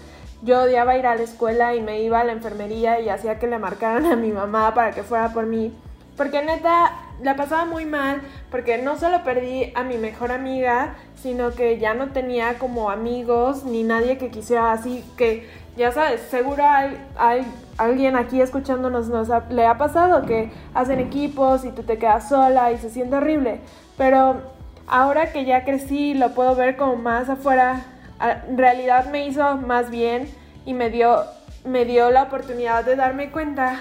yo 0.43 0.61
odiaba 0.61 0.95
ir 0.95 1.05
a 1.05 1.15
la 1.17 1.23
escuela 1.23 1.75
y 1.75 1.81
me 1.81 2.01
iba 2.01 2.21
a 2.21 2.23
la 2.23 2.31
enfermería 2.31 3.01
y 3.01 3.09
hacía 3.09 3.37
que 3.37 3.47
le 3.47 3.59
marcaran 3.59 4.05
a 4.05 4.15
mi 4.15 4.31
mamá 4.31 4.73
para 4.73 4.91
que 4.91 5.03
fuera 5.03 5.33
por 5.33 5.45
mí. 5.45 5.75
Porque 6.15 6.41
neta, 6.41 6.93
la 7.21 7.35
pasaba 7.35 7.65
muy 7.65 7.83
mal, 7.83 8.21
porque 8.49 8.77
no 8.77 8.97
solo 8.97 9.25
perdí 9.25 9.73
a 9.75 9.83
mi 9.83 9.97
mejor 9.97 10.31
amiga, 10.31 10.95
sino 11.21 11.51
que 11.51 11.77
ya 11.77 11.93
no 11.93 12.09
tenía 12.09 12.57
como 12.57 12.89
amigos 12.89 13.63
ni 13.63 13.83
nadie 13.83 14.17
que 14.17 14.29
quisiera 14.29 14.71
así 14.71 15.03
que, 15.17 15.47
ya 15.77 15.91
sabes, 15.91 16.21
seguro 16.21 16.63
hay, 16.65 16.97
hay 17.17 17.45
alguien 17.77 18.15
aquí 18.15 18.41
escuchándonos 18.41 19.07
nos 19.09 19.29
le 19.49 19.65
ha 19.65 19.77
pasado 19.77 20.25
que 20.25 20.51
hacen 20.73 20.99
equipos 20.99 21.63
y 21.63 21.71
tú 21.71 21.83
te 21.83 21.97
quedas 21.97 22.29
sola 22.29 22.71
y 22.71 22.77
se 22.77 22.89
siente 22.89 23.15
horrible. 23.15 23.61
Pero 23.97 24.41
ahora 24.87 25.31
que 25.31 25.45
ya 25.45 25.63
crecí, 25.63 26.13
lo 26.13 26.33
puedo 26.33 26.55
ver 26.55 26.75
como 26.75 26.95
más 26.95 27.29
afuera, 27.29 27.85
en 28.47 28.57
realidad 28.57 29.09
me 29.11 29.25
hizo 29.25 29.57
más 29.57 29.89
bien 29.89 30.29
y 30.65 30.73
me 30.73 30.89
dio, 30.89 31.23
me 31.65 31.85
dio 31.85 32.11
la 32.11 32.23
oportunidad 32.23 32.83
de 32.83 32.95
darme 32.95 33.31
cuenta 33.31 33.79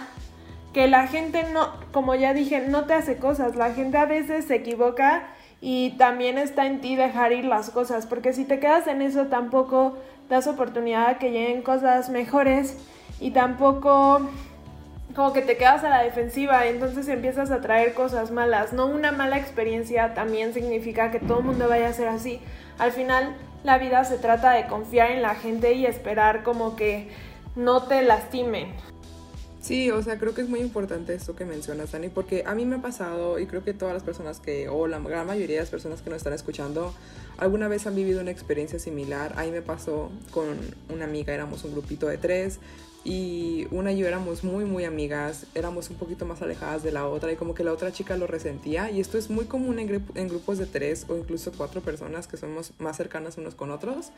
que 0.72 0.88
la 0.88 1.06
gente 1.08 1.44
no, 1.52 1.68
como 1.92 2.14
ya 2.14 2.32
dije, 2.32 2.60
no 2.68 2.84
te 2.84 2.94
hace 2.94 3.16
cosas, 3.16 3.56
la 3.56 3.72
gente 3.72 3.98
a 3.98 4.04
veces 4.04 4.44
se 4.44 4.54
equivoca 4.54 5.24
y 5.60 5.90
también 5.98 6.38
está 6.38 6.66
en 6.66 6.80
ti 6.80 6.96
dejar 6.96 7.32
ir 7.32 7.44
las 7.44 7.70
cosas, 7.70 8.06
porque 8.06 8.32
si 8.32 8.44
te 8.44 8.58
quedas 8.58 8.86
en 8.86 9.02
eso 9.02 9.26
tampoco 9.26 9.98
das 10.28 10.46
oportunidad 10.46 11.08
a 11.08 11.18
que 11.18 11.30
lleguen 11.30 11.62
cosas 11.62 12.08
mejores 12.08 12.78
y 13.20 13.32
tampoco 13.32 14.20
como 15.14 15.32
que 15.32 15.42
te 15.42 15.56
quedas 15.56 15.82
a 15.84 15.90
la 15.90 16.02
defensiva, 16.02 16.66
entonces 16.66 17.08
empiezas 17.08 17.50
a 17.50 17.60
traer 17.60 17.94
cosas 17.94 18.30
malas. 18.30 18.72
No 18.72 18.86
una 18.86 19.12
mala 19.12 19.38
experiencia 19.38 20.14
también 20.14 20.54
significa 20.54 21.10
que 21.10 21.18
todo 21.18 21.40
el 21.40 21.44
mundo 21.44 21.68
vaya 21.68 21.88
a 21.88 21.92
ser 21.92 22.08
así. 22.08 22.40
Al 22.78 22.92
final 22.92 23.34
la 23.64 23.78
vida 23.78 24.04
se 24.04 24.18
trata 24.18 24.52
de 24.52 24.66
confiar 24.66 25.10
en 25.10 25.22
la 25.22 25.34
gente 25.34 25.74
y 25.74 25.84
esperar 25.84 26.42
como 26.42 26.76
que 26.76 27.08
no 27.56 27.82
te 27.82 28.02
lastimen. 28.02 28.68
Sí, 29.60 29.90
o 29.90 30.02
sea, 30.02 30.18
creo 30.18 30.32
que 30.32 30.40
es 30.40 30.48
muy 30.48 30.60
importante 30.60 31.12
esto 31.12 31.36
que 31.36 31.44
mencionas, 31.44 31.92
Dani, 31.92 32.08
porque 32.08 32.44
a 32.46 32.54
mí 32.54 32.64
me 32.64 32.76
ha 32.76 32.82
pasado 32.82 33.38
y 33.38 33.46
creo 33.46 33.62
que 33.62 33.74
todas 33.74 33.92
las 33.92 34.02
personas 34.02 34.40
que, 34.40 34.70
o 34.70 34.86
la 34.86 34.98
gran 35.00 35.26
mayoría 35.26 35.56
de 35.56 35.62
las 35.62 35.70
personas 35.70 36.00
que 36.00 36.08
nos 36.08 36.16
están 36.16 36.32
escuchando, 36.32 36.94
alguna 37.36 37.68
vez 37.68 37.86
han 37.86 37.94
vivido 37.94 38.22
una 38.22 38.30
experiencia 38.30 38.78
similar. 38.78 39.34
A 39.36 39.44
mí 39.44 39.50
me 39.50 39.60
pasó 39.60 40.10
con 40.30 40.56
una 40.88 41.04
amiga, 41.04 41.34
éramos 41.34 41.62
un 41.64 41.72
grupito 41.72 42.06
de 42.06 42.16
tres 42.16 42.58
y 43.04 43.66
una 43.70 43.92
y 43.92 43.98
yo 43.98 44.06
éramos 44.06 44.44
muy, 44.44 44.64
muy 44.64 44.84
amigas, 44.84 45.46
éramos 45.54 45.90
un 45.90 45.96
poquito 45.96 46.24
más 46.24 46.40
alejadas 46.40 46.82
de 46.82 46.92
la 46.92 47.06
otra 47.06 47.30
y 47.30 47.36
como 47.36 47.54
que 47.54 47.62
la 47.62 47.72
otra 47.72 47.92
chica 47.92 48.16
lo 48.16 48.26
resentía 48.26 48.90
y 48.90 48.98
esto 49.00 49.18
es 49.18 49.28
muy 49.28 49.44
común 49.44 49.78
en, 49.78 50.02
en 50.14 50.28
grupos 50.28 50.56
de 50.56 50.66
tres 50.66 51.04
o 51.08 51.18
incluso 51.18 51.52
cuatro 51.54 51.82
personas 51.82 52.26
que 52.26 52.38
somos 52.38 52.72
más 52.78 52.96
cercanas 52.96 53.36
unos 53.36 53.54
con 53.54 53.70
otros. 53.70 54.10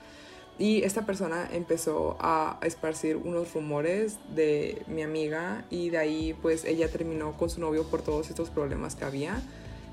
Y 0.59 0.83
esta 0.83 1.07
persona 1.07 1.49
empezó 1.53 2.17
a 2.21 2.59
esparcir 2.63 3.17
unos 3.17 3.53
rumores 3.55 4.19
de 4.35 4.83
mi 4.87 5.03
amiga 5.03 5.65
y 5.71 5.91
de 5.91 5.99
ahí 5.99 6.37
pues 6.41 6.65
ella 6.65 6.89
terminó 6.89 7.37
con 7.37 7.51
su 7.51 7.61
novio 7.61 7.85
por 7.85 8.03
todos 8.03 8.29
estos 8.29 8.51
problemas 8.51 8.95
que 8.95 9.05
había. 9.05 9.43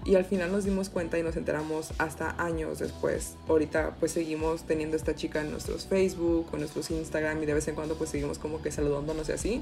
Y 0.06 0.16
al 0.16 0.25
final 0.25 0.51
nos 0.51 0.63
dimos 0.63 0.89
cuenta 0.89 1.18
y 1.20 1.24
nos 1.24 1.36
enteramos 1.36 1.92
hasta 1.98 2.36
años 2.42 2.80
después. 2.80 3.36
Ahorita 3.48 3.96
pues 4.00 4.12
seguimos 4.12 4.63
teniendo 4.63 4.96
esta 4.96 5.16
chica 5.16 5.42
en 5.42 5.51
nuestros 5.51 5.88
Facebook, 5.88 6.48
en 6.54 6.60
nuestros 6.60 6.89
Instagram 6.92 7.42
y 7.42 7.46
de 7.46 7.54
vez 7.54 7.68
en 7.68 7.75
cuando 7.75 7.96
pues 7.96 8.10
seguimos 8.10 8.38
como 8.38 8.62
que 8.62 8.72
saludándonos 8.72 9.30
y 9.30 9.32
así. 9.32 9.62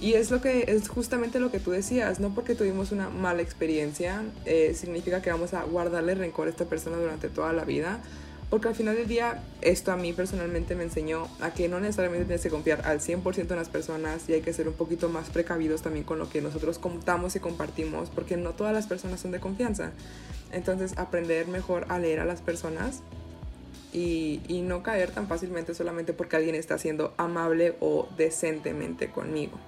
Y 0.00 0.14
es 0.14 0.30
lo 0.30 0.40
que 0.40 0.64
es 0.68 0.88
justamente 0.88 1.38
lo 1.38 1.50
que 1.50 1.60
tú 1.60 1.70
decías, 1.70 2.18
no 2.18 2.34
porque 2.34 2.54
tuvimos 2.54 2.92
una 2.92 3.08
mala 3.08 3.42
experiencia 3.42 4.24
eh, 4.44 4.74
significa 4.74 5.22
que 5.22 5.30
vamos 5.30 5.54
a 5.54 5.62
guardarle 5.64 6.14
rencor 6.14 6.48
a 6.48 6.50
esta 6.50 6.64
persona 6.64 6.96
durante 6.96 7.28
toda 7.28 7.52
la 7.52 7.64
vida 7.64 8.00
porque 8.54 8.68
al 8.68 8.76
final 8.76 8.94
del 8.94 9.08
día, 9.08 9.42
esto 9.62 9.90
a 9.90 9.96
mí 9.96 10.12
personalmente 10.12 10.76
me 10.76 10.84
enseñó 10.84 11.26
a 11.40 11.52
que 11.52 11.68
no 11.68 11.80
necesariamente 11.80 12.24
tienes 12.24 12.40
que 12.40 12.50
confiar 12.50 12.86
al 12.86 13.00
100% 13.00 13.50
en 13.50 13.56
las 13.56 13.68
personas 13.68 14.28
y 14.28 14.34
hay 14.34 14.42
que 14.42 14.52
ser 14.52 14.68
un 14.68 14.74
poquito 14.74 15.08
más 15.08 15.28
precavidos 15.28 15.82
también 15.82 16.04
con 16.04 16.20
lo 16.20 16.30
que 16.30 16.40
nosotros 16.40 16.78
contamos 16.78 17.34
y 17.34 17.40
compartimos, 17.40 18.10
porque 18.10 18.36
no 18.36 18.52
todas 18.52 18.72
las 18.72 18.86
personas 18.86 19.18
son 19.18 19.32
de 19.32 19.40
confianza. 19.40 19.90
Entonces, 20.52 20.96
aprender 20.98 21.48
mejor 21.48 21.86
a 21.88 21.98
leer 21.98 22.20
a 22.20 22.24
las 22.24 22.42
personas 22.42 23.00
y, 23.92 24.40
y 24.46 24.60
no 24.60 24.84
caer 24.84 25.10
tan 25.10 25.26
fácilmente 25.26 25.74
solamente 25.74 26.12
porque 26.12 26.36
alguien 26.36 26.54
está 26.54 26.78
siendo 26.78 27.12
amable 27.16 27.74
o 27.80 28.08
decentemente 28.16 29.10
conmigo. 29.10 29.58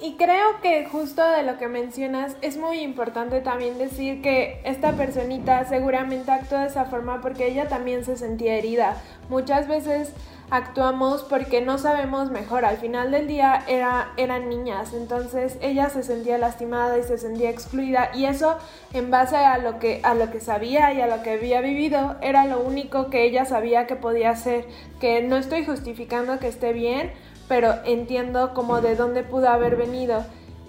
Y 0.00 0.14
creo 0.14 0.60
que 0.62 0.86
justo 0.86 1.28
de 1.28 1.42
lo 1.42 1.58
que 1.58 1.66
mencionas 1.66 2.36
es 2.40 2.56
muy 2.56 2.78
importante 2.80 3.40
también 3.40 3.78
decir 3.78 4.22
que 4.22 4.60
esta 4.64 4.92
personita 4.92 5.64
seguramente 5.64 6.30
actuó 6.30 6.58
de 6.58 6.66
esa 6.66 6.84
forma 6.84 7.20
porque 7.20 7.48
ella 7.48 7.68
también 7.68 8.04
se 8.04 8.16
sentía 8.16 8.54
herida. 8.54 8.96
Muchas 9.28 9.66
veces 9.66 10.12
actuamos 10.50 11.22
porque 11.24 11.60
no 11.60 11.78
sabemos 11.78 12.30
mejor. 12.30 12.64
Al 12.64 12.78
final 12.78 13.10
del 13.10 13.26
día 13.26 13.64
era, 13.66 14.12
eran 14.16 14.48
niñas, 14.48 14.92
entonces 14.94 15.58
ella 15.60 15.90
se 15.90 16.02
sentía 16.02 16.38
lastimada 16.38 16.98
y 16.98 17.02
se 17.02 17.18
sentía 17.18 17.50
excluida 17.50 18.10
y 18.14 18.26
eso 18.26 18.56
en 18.92 19.10
base 19.10 19.36
a 19.36 19.58
lo 19.58 19.78
que, 19.78 20.00
a 20.04 20.14
lo 20.14 20.30
que 20.30 20.40
sabía 20.40 20.92
y 20.94 21.00
a 21.00 21.06
lo 21.06 21.22
que 21.22 21.32
había 21.32 21.60
vivido 21.60 22.16
era 22.22 22.46
lo 22.46 22.60
único 22.60 23.10
que 23.10 23.24
ella 23.24 23.44
sabía 23.44 23.86
que 23.86 23.96
podía 23.96 24.30
hacer. 24.30 24.66
Que 25.00 25.22
no 25.22 25.36
estoy 25.36 25.64
justificando 25.64 26.38
que 26.38 26.48
esté 26.48 26.72
bien 26.72 27.12
pero 27.48 27.74
entiendo 27.84 28.54
como 28.54 28.80
de 28.80 28.94
dónde 28.94 29.22
pudo 29.22 29.48
haber 29.48 29.76
venido. 29.76 30.24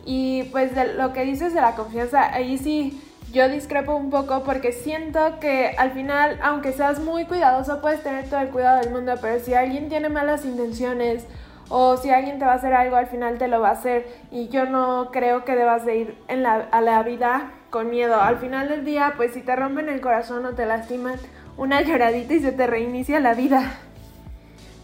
Y 0.05 0.43
pues 0.51 0.73
de 0.73 0.93
lo 0.93 1.13
que 1.13 1.23
dices 1.23 1.53
de 1.53 1.61
la 1.61 1.75
confianza, 1.75 2.33
ahí 2.33 2.57
sí 2.57 3.01
yo 3.31 3.47
discrepo 3.47 3.95
un 3.95 4.09
poco 4.09 4.43
porque 4.43 4.71
siento 4.71 5.39
que 5.39 5.75
al 5.77 5.91
final, 5.91 6.39
aunque 6.41 6.71
seas 6.71 6.99
muy 6.99 7.25
cuidadoso, 7.25 7.81
puedes 7.81 8.01
tener 8.01 8.27
todo 8.27 8.39
el 8.39 8.49
cuidado 8.49 8.79
del 8.79 8.91
mundo, 8.91 9.13
pero 9.21 9.39
si 9.39 9.53
alguien 9.53 9.87
tiene 9.89 10.09
malas 10.09 10.45
intenciones 10.45 11.25
o 11.69 11.97
si 11.97 12.09
alguien 12.09 12.39
te 12.39 12.45
va 12.45 12.53
a 12.53 12.55
hacer 12.55 12.73
algo, 12.73 12.95
al 12.95 13.05
final 13.05 13.37
te 13.37 13.47
lo 13.47 13.61
va 13.61 13.69
a 13.69 13.73
hacer. 13.73 14.07
Y 14.31 14.47
yo 14.47 14.65
no 14.65 15.09
creo 15.11 15.45
que 15.45 15.55
debas 15.55 15.85
de 15.85 15.97
ir 15.97 16.17
a 16.27 16.81
la 16.81 17.03
vida 17.03 17.51
con 17.69 17.91
miedo. 17.91 18.19
Al 18.19 18.37
final 18.39 18.69
del 18.69 18.83
día, 18.83 19.13
pues 19.15 19.33
si 19.33 19.41
te 19.41 19.55
rompen 19.55 19.89
el 19.89 20.01
corazón 20.01 20.45
o 20.45 20.55
te 20.55 20.65
lastiman, 20.65 21.19
una 21.57 21.81
lloradita 21.83 22.33
y 22.33 22.39
se 22.39 22.51
te 22.51 22.65
reinicia 22.65 23.19
la 23.19 23.35
vida. 23.35 23.79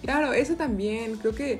Claro, 0.03 0.33
eso 0.33 0.55
también, 0.55 1.17
creo 1.17 1.33
que 1.33 1.59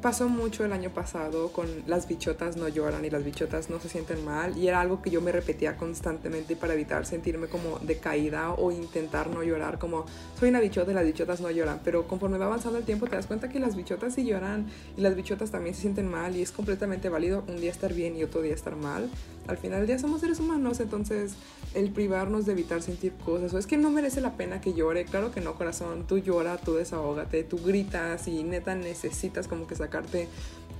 pasó 0.00 0.28
mucho 0.28 0.64
el 0.64 0.72
año 0.72 0.90
pasado 0.90 1.52
con 1.52 1.66
las 1.86 2.06
bichotas 2.06 2.56
no 2.56 2.68
lloran 2.68 3.04
y 3.04 3.10
las 3.10 3.24
bichotas 3.24 3.70
no 3.70 3.80
se 3.80 3.88
sienten 3.88 4.24
mal 4.24 4.56
y 4.56 4.68
era 4.68 4.80
algo 4.80 5.02
que 5.02 5.10
yo 5.10 5.20
me 5.20 5.32
repetía 5.32 5.76
constantemente 5.76 6.56
para 6.56 6.74
evitar 6.74 7.04
sentirme 7.06 7.48
como 7.48 7.78
decaída 7.80 8.52
o 8.52 8.70
intentar 8.70 9.28
no 9.28 9.42
llorar 9.42 9.78
como 9.78 10.04
soy 10.38 10.50
una 10.50 10.60
bichota 10.60 10.92
y 10.92 10.94
las 10.94 11.04
bichotas 11.04 11.40
no 11.40 11.50
lloran 11.50 11.80
pero 11.84 12.06
conforme 12.06 12.38
va 12.38 12.46
avanzando 12.46 12.78
el 12.78 12.84
tiempo 12.84 13.06
te 13.06 13.16
das 13.16 13.26
cuenta 13.26 13.48
que 13.48 13.58
las 13.58 13.76
bichotas 13.76 14.14
sí 14.14 14.24
lloran 14.24 14.66
y 14.96 15.00
las 15.00 15.16
bichotas 15.16 15.50
también 15.50 15.74
se 15.74 15.82
sienten 15.82 16.08
mal 16.08 16.36
y 16.36 16.42
es 16.42 16.52
completamente 16.52 17.08
válido 17.08 17.44
un 17.48 17.60
día 17.60 17.70
estar 17.70 17.92
bien 17.92 18.16
y 18.16 18.22
otro 18.22 18.42
día 18.42 18.54
estar 18.54 18.76
mal. 18.76 19.10
Al 19.46 19.56
final 19.56 19.78
del 19.78 19.86
día 19.86 19.98
somos 19.98 20.20
seres 20.20 20.40
humanos 20.40 20.78
entonces 20.80 21.32
el 21.74 21.90
privarnos 21.90 22.44
de 22.44 22.52
evitar 22.52 22.82
sentir 22.82 23.14
cosas 23.24 23.54
o 23.54 23.58
es 23.58 23.66
que 23.66 23.78
no 23.78 23.90
merece 23.90 24.20
la 24.20 24.36
pena 24.36 24.60
que 24.60 24.74
llore 24.74 25.06
claro 25.06 25.32
que 25.32 25.40
no 25.40 25.54
corazón 25.54 26.06
tú 26.06 26.18
llora 26.18 26.58
tú 26.58 26.74
desahógate 26.74 27.44
tú 27.44 27.58
gritas 27.64 28.28
y 28.28 28.42
neta 28.44 28.74
necesitas 28.74 29.48
como 29.48 29.66
que 29.66 29.74
sacarte 29.88 30.28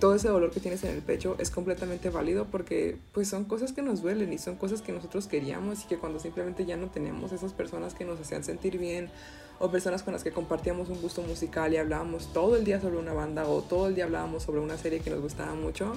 todo 0.01 0.15
ese 0.15 0.29
dolor 0.29 0.53
que 0.53 0.61
tienes 0.61 0.85
en 0.85 0.95
el 0.95 1.03
pecho 1.03 1.35
es 1.39 1.51
completamente 1.51 2.11
válido 2.11 2.45
porque 2.45 2.97
pues 3.13 3.29
son 3.29 3.45
cosas 3.45 3.73
que 3.73 3.83
nos 3.83 4.01
duelen 4.01 4.33
y 4.33 4.39
son 4.39 4.57
cosas 4.57 4.81
que 4.81 4.93
nosotros 4.93 5.27
queríamos 5.27 5.85
y 5.85 5.89
que 5.89 5.97
cuando 5.97 6.21
simplemente 6.21 6.65
ya 6.65 6.77
no 6.77 6.89
tenemos 6.89 7.33
esas 7.33 7.53
personas 7.53 7.95
que 7.95 8.05
nos 8.05 8.21
hacían 8.21 8.45
sentir 8.45 8.79
bien 8.79 9.11
o 9.59 9.71
personas 9.71 10.05
con 10.05 10.13
las 10.13 10.23
que 10.23 10.31
compartíamos 10.31 10.89
un 10.89 11.01
gusto 11.01 11.23
musical 11.23 11.73
y 11.73 11.79
hablábamos 11.79 12.33
todo 12.33 12.55
el 12.55 12.65
día 12.65 12.81
sobre 12.81 12.97
una 12.97 13.13
banda 13.13 13.49
o 13.49 13.63
todo 13.63 13.89
el 13.89 13.97
día 13.97 14.05
hablábamos 14.05 14.45
sobre 14.45 14.61
una 14.61 14.79
serie 14.79 15.01
que 15.01 15.11
nos 15.11 15.21
gustaba 15.21 15.55
mucho, 15.55 15.95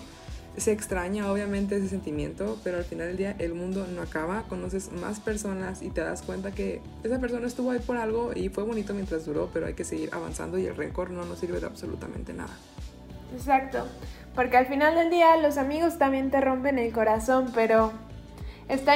se 0.58 0.72
extraña 0.72 1.32
obviamente 1.32 1.78
ese 1.78 1.88
sentimiento, 1.88 2.58
pero 2.64 2.78
al 2.78 2.84
final 2.84 3.08
del 3.08 3.18
día 3.18 3.36
el 3.38 3.54
mundo 3.54 3.86
no 3.88 4.02
acaba, 4.02 4.44
conoces 4.50 4.92
más 4.92 5.20
personas 5.20 5.84
y 5.84 5.90
te 5.90 6.02
das 6.02 6.24
cuenta 6.24 6.52
que 6.52 6.82
esa 7.04 7.20
persona 7.20 7.46
estuvo 7.46 7.70
ahí 7.70 7.80
por 7.80 7.98
algo 7.98 8.32
y 8.36 8.50
fue 8.50 8.64
bonito 8.64 8.96
mientras 8.96 9.26
duró, 9.26 9.50
pero 9.54 9.68
hay 9.68 9.76
que 9.76 9.86
seguir 9.86 10.10
avanzando 10.12 10.58
y 10.58 10.66
el 10.66 10.76
rencor 10.76 11.12
no 11.12 11.24
nos 11.26 11.40
sirve 11.40 11.60
de 11.60 11.68
absolutamente 11.68 12.34
nada. 12.34 12.58
Exacto, 13.34 13.88
porque 14.36 14.58
al 14.58 14.66
final 14.68 14.96
del 14.96 15.10
día 15.10 15.38
los 15.38 15.58
amigos 15.58 15.98
también 15.98 16.32
te 16.32 16.42
rompen 16.42 16.80
el 16.80 16.92
corazón, 16.92 17.52
pero 17.54 17.92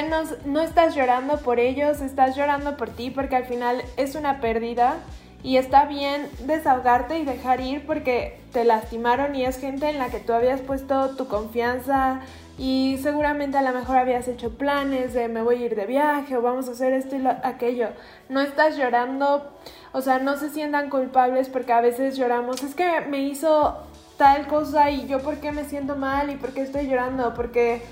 no, 0.08 0.22
no 0.44 0.60
estás 0.60 0.94
llorando 0.94 1.38
por 1.38 1.60
ellos, 1.60 2.00
estás 2.00 2.36
llorando 2.36 2.76
por 2.76 2.90
ti 2.90 3.10
porque 3.10 3.36
al 3.36 3.44
final 3.44 3.82
es 3.96 4.14
una 4.14 4.40
pérdida 4.40 4.96
y 5.42 5.58
está 5.58 5.84
bien 5.84 6.28
desahogarte 6.46 7.18
y 7.18 7.24
dejar 7.24 7.60
ir 7.60 7.86
porque 7.86 8.40
te 8.52 8.64
lastimaron 8.64 9.34
y 9.34 9.44
es 9.44 9.58
gente 9.58 9.88
en 9.88 9.98
la 9.98 10.08
que 10.08 10.18
tú 10.18 10.32
habías 10.32 10.60
puesto 10.60 11.14
tu 11.16 11.28
confianza 11.28 12.20
y 12.58 12.98
seguramente 13.02 13.58
a 13.58 13.62
lo 13.62 13.72
mejor 13.72 13.98
habías 13.98 14.26
hecho 14.28 14.56
planes 14.56 15.12
de 15.12 15.28
me 15.28 15.42
voy 15.42 15.62
a 15.62 15.66
ir 15.66 15.76
de 15.76 15.84
viaje 15.84 16.36
o 16.36 16.42
vamos 16.42 16.68
a 16.68 16.72
hacer 16.72 16.94
esto 16.94 17.16
y 17.16 17.26
aquello. 17.42 17.88
No 18.30 18.40
estás 18.40 18.78
llorando, 18.78 19.52
o 19.92 20.00
sea, 20.00 20.18
no 20.20 20.38
se 20.38 20.48
sientan 20.48 20.88
culpables 20.88 21.50
porque 21.50 21.72
a 21.72 21.82
veces 21.82 22.16
lloramos, 22.16 22.62
es 22.62 22.74
que 22.74 23.02
me 23.02 23.20
hizo 23.20 23.76
tal 24.16 24.46
cosa 24.46 24.90
y 24.90 25.06
yo 25.06 25.20
por 25.20 25.36
qué 25.36 25.52
me 25.52 25.64
siento 25.64 25.96
mal 25.96 26.30
y 26.30 26.36
por 26.36 26.50
qué 26.50 26.62
estoy 26.62 26.86
llorando, 26.86 27.34
porque 27.34 27.82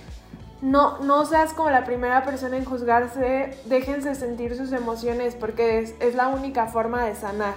no, 0.62 0.98
no 1.00 1.26
seas 1.26 1.52
como 1.52 1.70
la 1.70 1.84
primera 1.84 2.24
persona 2.24 2.56
en 2.56 2.64
juzgarse, 2.64 3.56
déjense 3.66 4.14
sentir 4.14 4.56
sus 4.56 4.72
emociones 4.72 5.34
porque 5.34 5.80
es, 5.80 6.14
la 6.14 6.28
única 6.28 6.66
forma 6.66 7.04
de 7.04 7.14
sanar. 7.14 7.54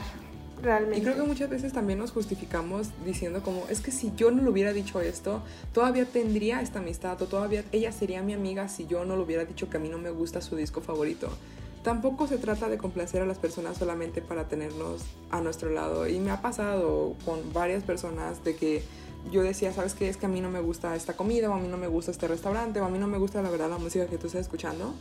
Realmente. 0.60 0.98
Y 0.98 1.02
creo 1.04 1.16
que 1.16 1.22
muchas 1.22 1.52
veces 1.52 1.72
también 1.72 2.00
nos 2.00 2.12
justificamos 2.12 2.90
diciendo 3.06 3.44
como, 3.44 3.66
es 3.70 3.80
que 3.80 3.92
si 3.92 4.12
yo 4.16 4.32
no 4.32 4.42
le 4.42 4.50
hubiera 4.50 4.74
dicho 4.74 5.00
esto, 5.02 5.44
todavía 5.72 6.04
tendría 6.06 6.62
esta 6.62 6.80
amistad 6.80 7.22
o 7.22 7.28
todavía 7.28 7.64
ella 7.72 7.92
sería 7.92 8.24
mi 8.24 8.34
amiga 8.34 8.68
si 8.68 8.88
yo 8.88 9.06
no 9.06 9.16
le 9.16 9.22
hubiera 9.22 9.46
dicho 9.46 9.70
que 9.70 9.78
a 9.78 9.80
mí 9.80 9.88
no 9.88 10.00
me 10.00 10.10
gusta 10.10 10.42
su 10.42 10.56
disco 10.56 10.82
favorito. 10.82 11.30
Tampoco 11.84 12.28
se 12.28 12.38
trata 12.38 12.68
de 12.70 12.78
complacer 12.78 13.22
a 13.22 13.26
las 13.26 13.38
personas 13.38 13.78
solamente 13.78 14.22
para 14.22 14.48
tenernos 14.48 15.04
a 15.30 15.42
nuestro 15.42 15.70
lado. 15.70 16.08
Y 16.08 16.20
me 16.20 16.32
ha 16.32 16.42
pasado 16.42 17.16
con 17.26 17.54
varias 17.54 17.84
personas 17.84 18.44
de 18.44 18.56
que 18.56 18.84
yo 19.32 19.44
decía, 19.44 19.74
¿sabes 19.74 19.94
qué? 19.94 20.10
Es 20.10 20.18
que 20.18 20.26
a 20.26 20.30
mí 20.30 20.42
no 20.42 20.50
me 20.50 20.60
gusta 20.60 20.96
esta 20.96 21.16
comida, 21.16 21.50
o 21.50 21.54
a 21.54 21.60
mí 21.60 21.68
no 21.68 21.78
me 21.78 21.88
gusta 21.88 22.12
este 22.12 22.28
restaurante, 22.28 22.80
o 22.82 22.86
a 22.86 22.90
mí 22.90 22.98
no 22.98 23.08
me 23.08 23.18
gusta 23.18 23.42
la 23.42 23.50
verdad 23.50 23.70
la 23.70 23.78
música 23.78 24.08
que 24.08 24.18
tú 24.18 24.28
estás 24.28 24.42
escuchando. 24.42 24.94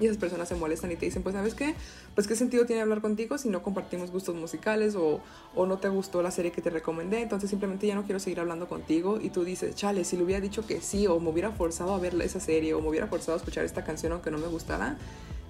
Y 0.00 0.06
esas 0.06 0.16
personas 0.16 0.48
se 0.48 0.54
molestan 0.54 0.90
y 0.90 0.96
te 0.96 1.04
dicen, 1.06 1.22
pues 1.22 1.34
sabes 1.34 1.54
qué, 1.54 1.74
pues 2.14 2.26
qué 2.26 2.34
sentido 2.34 2.66
tiene 2.66 2.82
hablar 2.82 3.00
contigo 3.00 3.38
si 3.38 3.48
no 3.48 3.62
compartimos 3.62 4.10
gustos 4.10 4.34
musicales 4.34 4.94
o, 4.96 5.20
o, 5.54 5.66
no 5.66 5.78
te 5.78 5.88
gustó 5.88 6.22
la 6.22 6.30
serie 6.30 6.50
que 6.50 6.62
te 6.62 6.70
recomendé, 6.70 7.20
entonces 7.20 7.50
simplemente 7.50 7.86
ya 7.86 7.94
no 7.94 8.04
quiero 8.04 8.18
seguir 8.18 8.40
hablando 8.40 8.68
contigo 8.68 9.18
y 9.20 9.30
tú 9.30 9.44
dices, 9.44 9.74
chale, 9.76 10.04
si 10.04 10.16
le 10.16 10.24
hubiera 10.24 10.40
dicho 10.40 10.66
que 10.66 10.80
sí 10.80 11.06
o 11.06 11.20
me 11.20 11.28
hubiera 11.28 11.52
forzado 11.52 11.94
a 11.94 11.98
ver 11.98 12.20
esa 12.22 12.40
serie 12.40 12.74
o 12.74 12.80
me 12.80 12.88
hubiera 12.88 13.06
forzado 13.06 13.34
a 13.34 13.36
escuchar 13.36 13.64
esta 13.64 13.84
canción 13.84 14.12
aunque 14.12 14.30
no 14.30 14.38
me 14.38 14.46
gustara, 14.46 14.96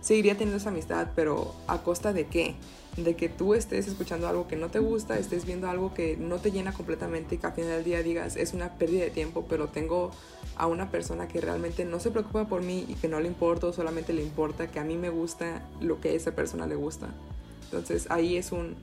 seguiría 0.00 0.34
teniendo 0.34 0.56
esa 0.56 0.70
amistad, 0.70 1.08
pero 1.14 1.54
¿a 1.68 1.78
costa 1.78 2.12
de 2.12 2.26
qué? 2.26 2.56
De 2.96 3.16
que 3.16 3.30
tú 3.30 3.54
estés 3.54 3.88
escuchando 3.88 4.28
algo 4.28 4.46
que 4.48 4.56
no 4.56 4.68
te 4.68 4.78
gusta, 4.78 5.18
estés 5.18 5.46
viendo 5.46 5.68
algo 5.70 5.94
que 5.94 6.16
no 6.18 6.38
te 6.38 6.50
llena 6.50 6.72
completamente 6.72 7.34
y 7.34 7.38
que 7.38 7.46
al 7.46 7.54
final 7.54 7.70
del 7.70 7.84
día 7.84 8.02
digas, 8.02 8.36
es 8.36 8.52
una 8.52 8.74
pérdida 8.74 9.04
de 9.04 9.10
tiempo, 9.10 9.46
pero 9.48 9.68
tengo 9.68 10.10
a 10.56 10.66
una 10.66 10.90
persona 10.90 11.26
que 11.26 11.40
realmente 11.40 11.86
no 11.86 12.00
se 12.00 12.10
preocupa 12.10 12.44
por 12.44 12.62
mí 12.62 12.84
y 12.88 12.94
que 12.94 13.08
no 13.08 13.18
le 13.18 13.28
importa, 13.28 13.72
solamente 13.72 14.12
le 14.12 14.22
importa 14.22 14.66
que 14.70 14.78
a 14.78 14.84
mí 14.84 14.98
me 14.98 15.08
gusta 15.08 15.62
lo 15.80 16.00
que 16.00 16.10
a 16.10 16.12
esa 16.12 16.32
persona 16.32 16.66
le 16.66 16.74
gusta. 16.74 17.08
Entonces 17.64 18.06
ahí 18.10 18.36
es 18.36 18.52
un, 18.52 18.76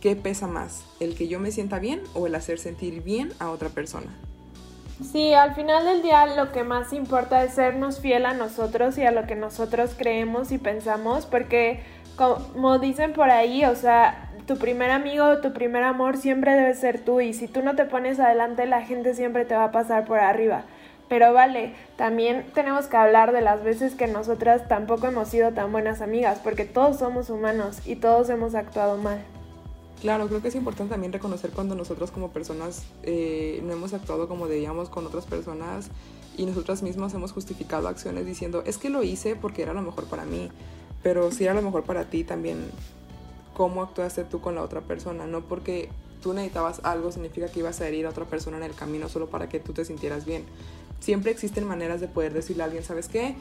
¿qué 0.00 0.16
pesa 0.16 0.46
más? 0.46 0.82
¿El 0.98 1.14
que 1.14 1.28
yo 1.28 1.38
me 1.38 1.52
sienta 1.52 1.78
bien 1.78 2.00
o 2.14 2.26
el 2.26 2.34
hacer 2.34 2.58
sentir 2.58 3.02
bien 3.02 3.30
a 3.38 3.50
otra 3.50 3.68
persona? 3.68 4.08
Sí, 5.12 5.32
al 5.32 5.54
final 5.54 5.84
del 5.84 6.02
día 6.02 6.26
lo 6.26 6.52
que 6.52 6.62
más 6.62 6.92
importa 6.92 7.42
es 7.42 7.54
sernos 7.54 8.00
fiel 8.00 8.26
a 8.26 8.34
nosotros 8.34 8.98
y 8.98 9.02
a 9.02 9.10
lo 9.10 9.26
que 9.26 9.34
nosotros 9.34 9.92
creemos 9.96 10.52
y 10.52 10.58
pensamos, 10.58 11.24
porque 11.24 11.82
como 12.16 12.78
dicen 12.78 13.12
por 13.12 13.30
ahí, 13.30 13.64
o 13.64 13.74
sea, 13.74 14.30
tu 14.46 14.56
primer 14.56 14.90
amigo, 14.90 15.38
tu 15.38 15.52
primer 15.52 15.84
amor 15.84 16.16
siempre 16.16 16.54
debe 16.54 16.74
ser 16.74 17.04
tú 17.04 17.20
y 17.20 17.34
si 17.34 17.46
tú 17.46 17.62
no 17.62 17.76
te 17.76 17.84
pones 17.84 18.18
adelante 18.18 18.66
la 18.66 18.82
gente 18.82 19.14
siempre 19.14 19.44
te 19.44 19.54
va 19.54 19.64
a 19.64 19.72
pasar 19.72 20.04
por 20.06 20.18
arriba. 20.18 20.64
Pero 21.08 21.32
vale, 21.32 21.74
también 21.96 22.46
tenemos 22.54 22.86
que 22.86 22.96
hablar 22.96 23.32
de 23.32 23.40
las 23.40 23.64
veces 23.64 23.94
que 23.94 24.06
nosotras 24.06 24.68
tampoco 24.68 25.08
hemos 25.08 25.28
sido 25.28 25.52
tan 25.52 25.72
buenas 25.72 26.02
amigas, 26.02 26.38
porque 26.42 26.64
todos 26.64 26.98
somos 26.98 27.30
humanos 27.30 27.78
y 27.84 27.96
todos 27.96 28.28
hemos 28.30 28.54
actuado 28.54 28.96
mal. 28.96 29.18
Claro, 30.00 30.28
creo 30.28 30.40
que 30.40 30.48
es 30.48 30.54
importante 30.54 30.92
también 30.92 31.12
reconocer 31.12 31.50
cuando 31.50 31.74
nosotros 31.74 32.10
como 32.10 32.30
personas 32.30 32.84
eh, 33.02 33.60
no 33.64 33.72
hemos 33.72 33.92
actuado 33.92 34.28
como 34.28 34.46
debíamos 34.46 34.88
con 34.88 35.06
otras 35.06 35.26
personas 35.26 35.90
y 36.38 36.46
nosotras 36.46 36.82
mismas 36.82 37.12
hemos 37.12 37.32
justificado 37.32 37.86
acciones 37.86 38.24
diciendo, 38.24 38.62
es 38.64 38.78
que 38.78 38.88
lo 38.88 39.02
hice 39.02 39.36
porque 39.36 39.62
era 39.62 39.74
lo 39.74 39.82
mejor 39.82 40.06
para 40.06 40.24
mí, 40.24 40.48
pero 41.02 41.30
si 41.30 41.44
era 41.44 41.54
lo 41.54 41.62
mejor 41.62 41.84
para 41.84 42.04
ti 42.04 42.24
también, 42.24 42.70
¿cómo 43.54 43.82
actuaste 43.82 44.24
tú 44.24 44.40
con 44.40 44.54
la 44.54 44.62
otra 44.62 44.80
persona? 44.80 45.26
No 45.26 45.42
porque 45.42 45.88
tú 46.22 46.34
necesitabas 46.34 46.80
algo 46.84 47.12
significa 47.12 47.48
que 47.48 47.60
ibas 47.60 47.80
a 47.80 47.88
herir 47.88 48.06
a 48.06 48.10
otra 48.10 48.26
persona 48.26 48.58
en 48.58 48.62
el 48.62 48.74
camino 48.74 49.08
solo 49.08 49.28
para 49.28 49.48
que 49.48 49.60
tú 49.60 49.72
te 49.72 49.84
sintieras 49.84 50.24
bien. 50.24 50.44
Siempre 51.00 51.30
existen 51.30 51.66
maneras 51.66 52.00
de 52.00 52.08
poder 52.08 52.34
decirle 52.34 52.62
a 52.62 52.66
alguien, 52.66 52.84
¿sabes 52.84 53.08
qué? 53.08 53.34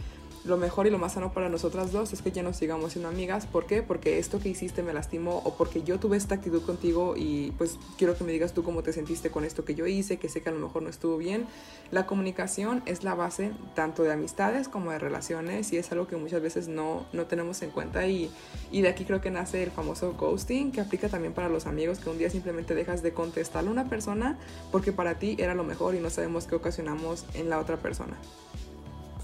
Lo 0.46 0.58
mejor 0.58 0.88
y 0.88 0.90
lo 0.90 0.98
más 0.98 1.14
sano 1.14 1.34
para 1.34 1.50
nosotras 1.50 1.92
dos 1.92 2.14
es 2.14 2.22
que 2.22 2.32
ya 2.32 2.44
nos 2.44 2.58
sigamos 2.58 2.94
siendo 2.94 3.10
amigas. 3.10 3.46
¿Por 3.46 3.66
qué? 3.66 3.82
Porque 3.82 4.20
esto 4.20 4.40
que 4.40 4.50
hiciste 4.50 4.84
me 4.84 4.94
lastimó 4.94 5.42
o 5.44 5.56
porque 5.56 5.84
yo 5.84 6.00
tuve 6.00 6.18
esta 6.18 6.36
actitud 6.36 6.62
contigo 6.62 7.16
y 7.18 7.52
pues 7.58 7.78
quiero 7.98 8.18
que 8.18 8.24
me 8.24 8.32
digas 8.32 8.54
tú 8.54 8.64
cómo 8.64 8.82
te 8.82 8.94
sentiste 8.94 9.32
con 9.32 9.44
esto 9.44 9.66
que 9.66 9.76
yo 9.76 9.86
hice, 9.86 10.18
que 10.18 10.30
sé 10.30 10.42
que 10.42 10.50
a 10.50 10.52
lo 10.52 10.60
mejor 10.60 10.84
no 10.84 10.90
estuvo 10.90 11.18
bien. 11.18 11.46
La 11.92 12.06
comunicación 12.06 12.84
es 12.86 13.04
la 13.04 13.16
base 13.16 13.52
tanto 13.76 14.04
de 14.04 14.14
amistades 14.14 14.70
como 14.70 14.92
de 14.92 15.00
relaciones 15.00 15.74
y 15.74 15.78
es 15.78 15.92
algo 15.92 16.08
que 16.08 16.16
muchas 16.16 16.42
veces 16.42 16.68
no, 16.68 17.06
no 17.12 17.26
tenemos 17.26 17.62
en 17.62 17.72
cuenta 17.72 18.08
y, 18.08 18.32
y 18.72 18.82
de 18.82 18.90
aquí 18.90 19.06
creo 19.06 19.22
que 19.22 19.32
nace 19.32 19.64
el 19.64 19.72
famoso 19.72 20.14
ghosting 20.14 20.72
que 20.72 20.82
aplica 20.82 21.10
también 21.10 21.34
para 21.34 21.50
los 21.50 21.66
amigos 21.66 22.00
que 22.00 22.10
un 22.10 22.18
día 22.18 22.30
simplemente 22.30 22.76
dejas 22.76 23.04
de 23.04 23.14
contestarle 23.14 23.70
a 23.70 23.74
una 23.74 23.90
persona 23.90 24.38
porque 24.72 24.92
para 24.92 25.20
ti 25.20 25.36
era 25.40 25.54
lo 25.54 25.64
mejor 25.64 25.96
y 25.96 26.00
no 26.00 26.10
sabemos 26.10 26.48
qué 26.48 26.56
ocasionamos 26.56 27.26
en 27.34 27.50
la 27.50 27.60
otra 27.60 27.78
persona. 27.78 28.18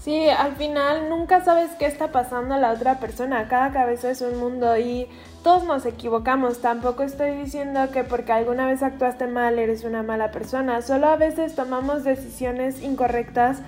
Sí, 0.06 0.28
al 0.28 0.54
final 0.54 1.08
nunca 1.08 1.44
sabes 1.44 1.72
qué 1.80 1.86
está 1.86 2.12
pasando 2.12 2.54
a 2.54 2.58
la 2.58 2.70
otra 2.70 3.00
persona, 3.00 3.48
cada 3.48 3.72
cabeza 3.72 4.08
es 4.08 4.20
un 4.20 4.38
mundo 4.38 4.78
y 4.78 5.08
todos 5.42 5.64
nos 5.64 5.84
equivocamos, 5.84 6.60
tampoco 6.60 7.02
estoy 7.02 7.32
diciendo 7.32 7.90
que 7.90 8.04
porque 8.04 8.30
alguna 8.30 8.68
vez 8.68 8.84
actuaste 8.84 9.26
mal 9.26 9.58
eres 9.58 9.82
una 9.82 10.04
mala 10.04 10.30
persona, 10.30 10.80
solo 10.80 11.08
a 11.08 11.16
veces 11.16 11.56
tomamos 11.56 12.04
decisiones 12.04 12.84
incorrectas, 12.84 13.62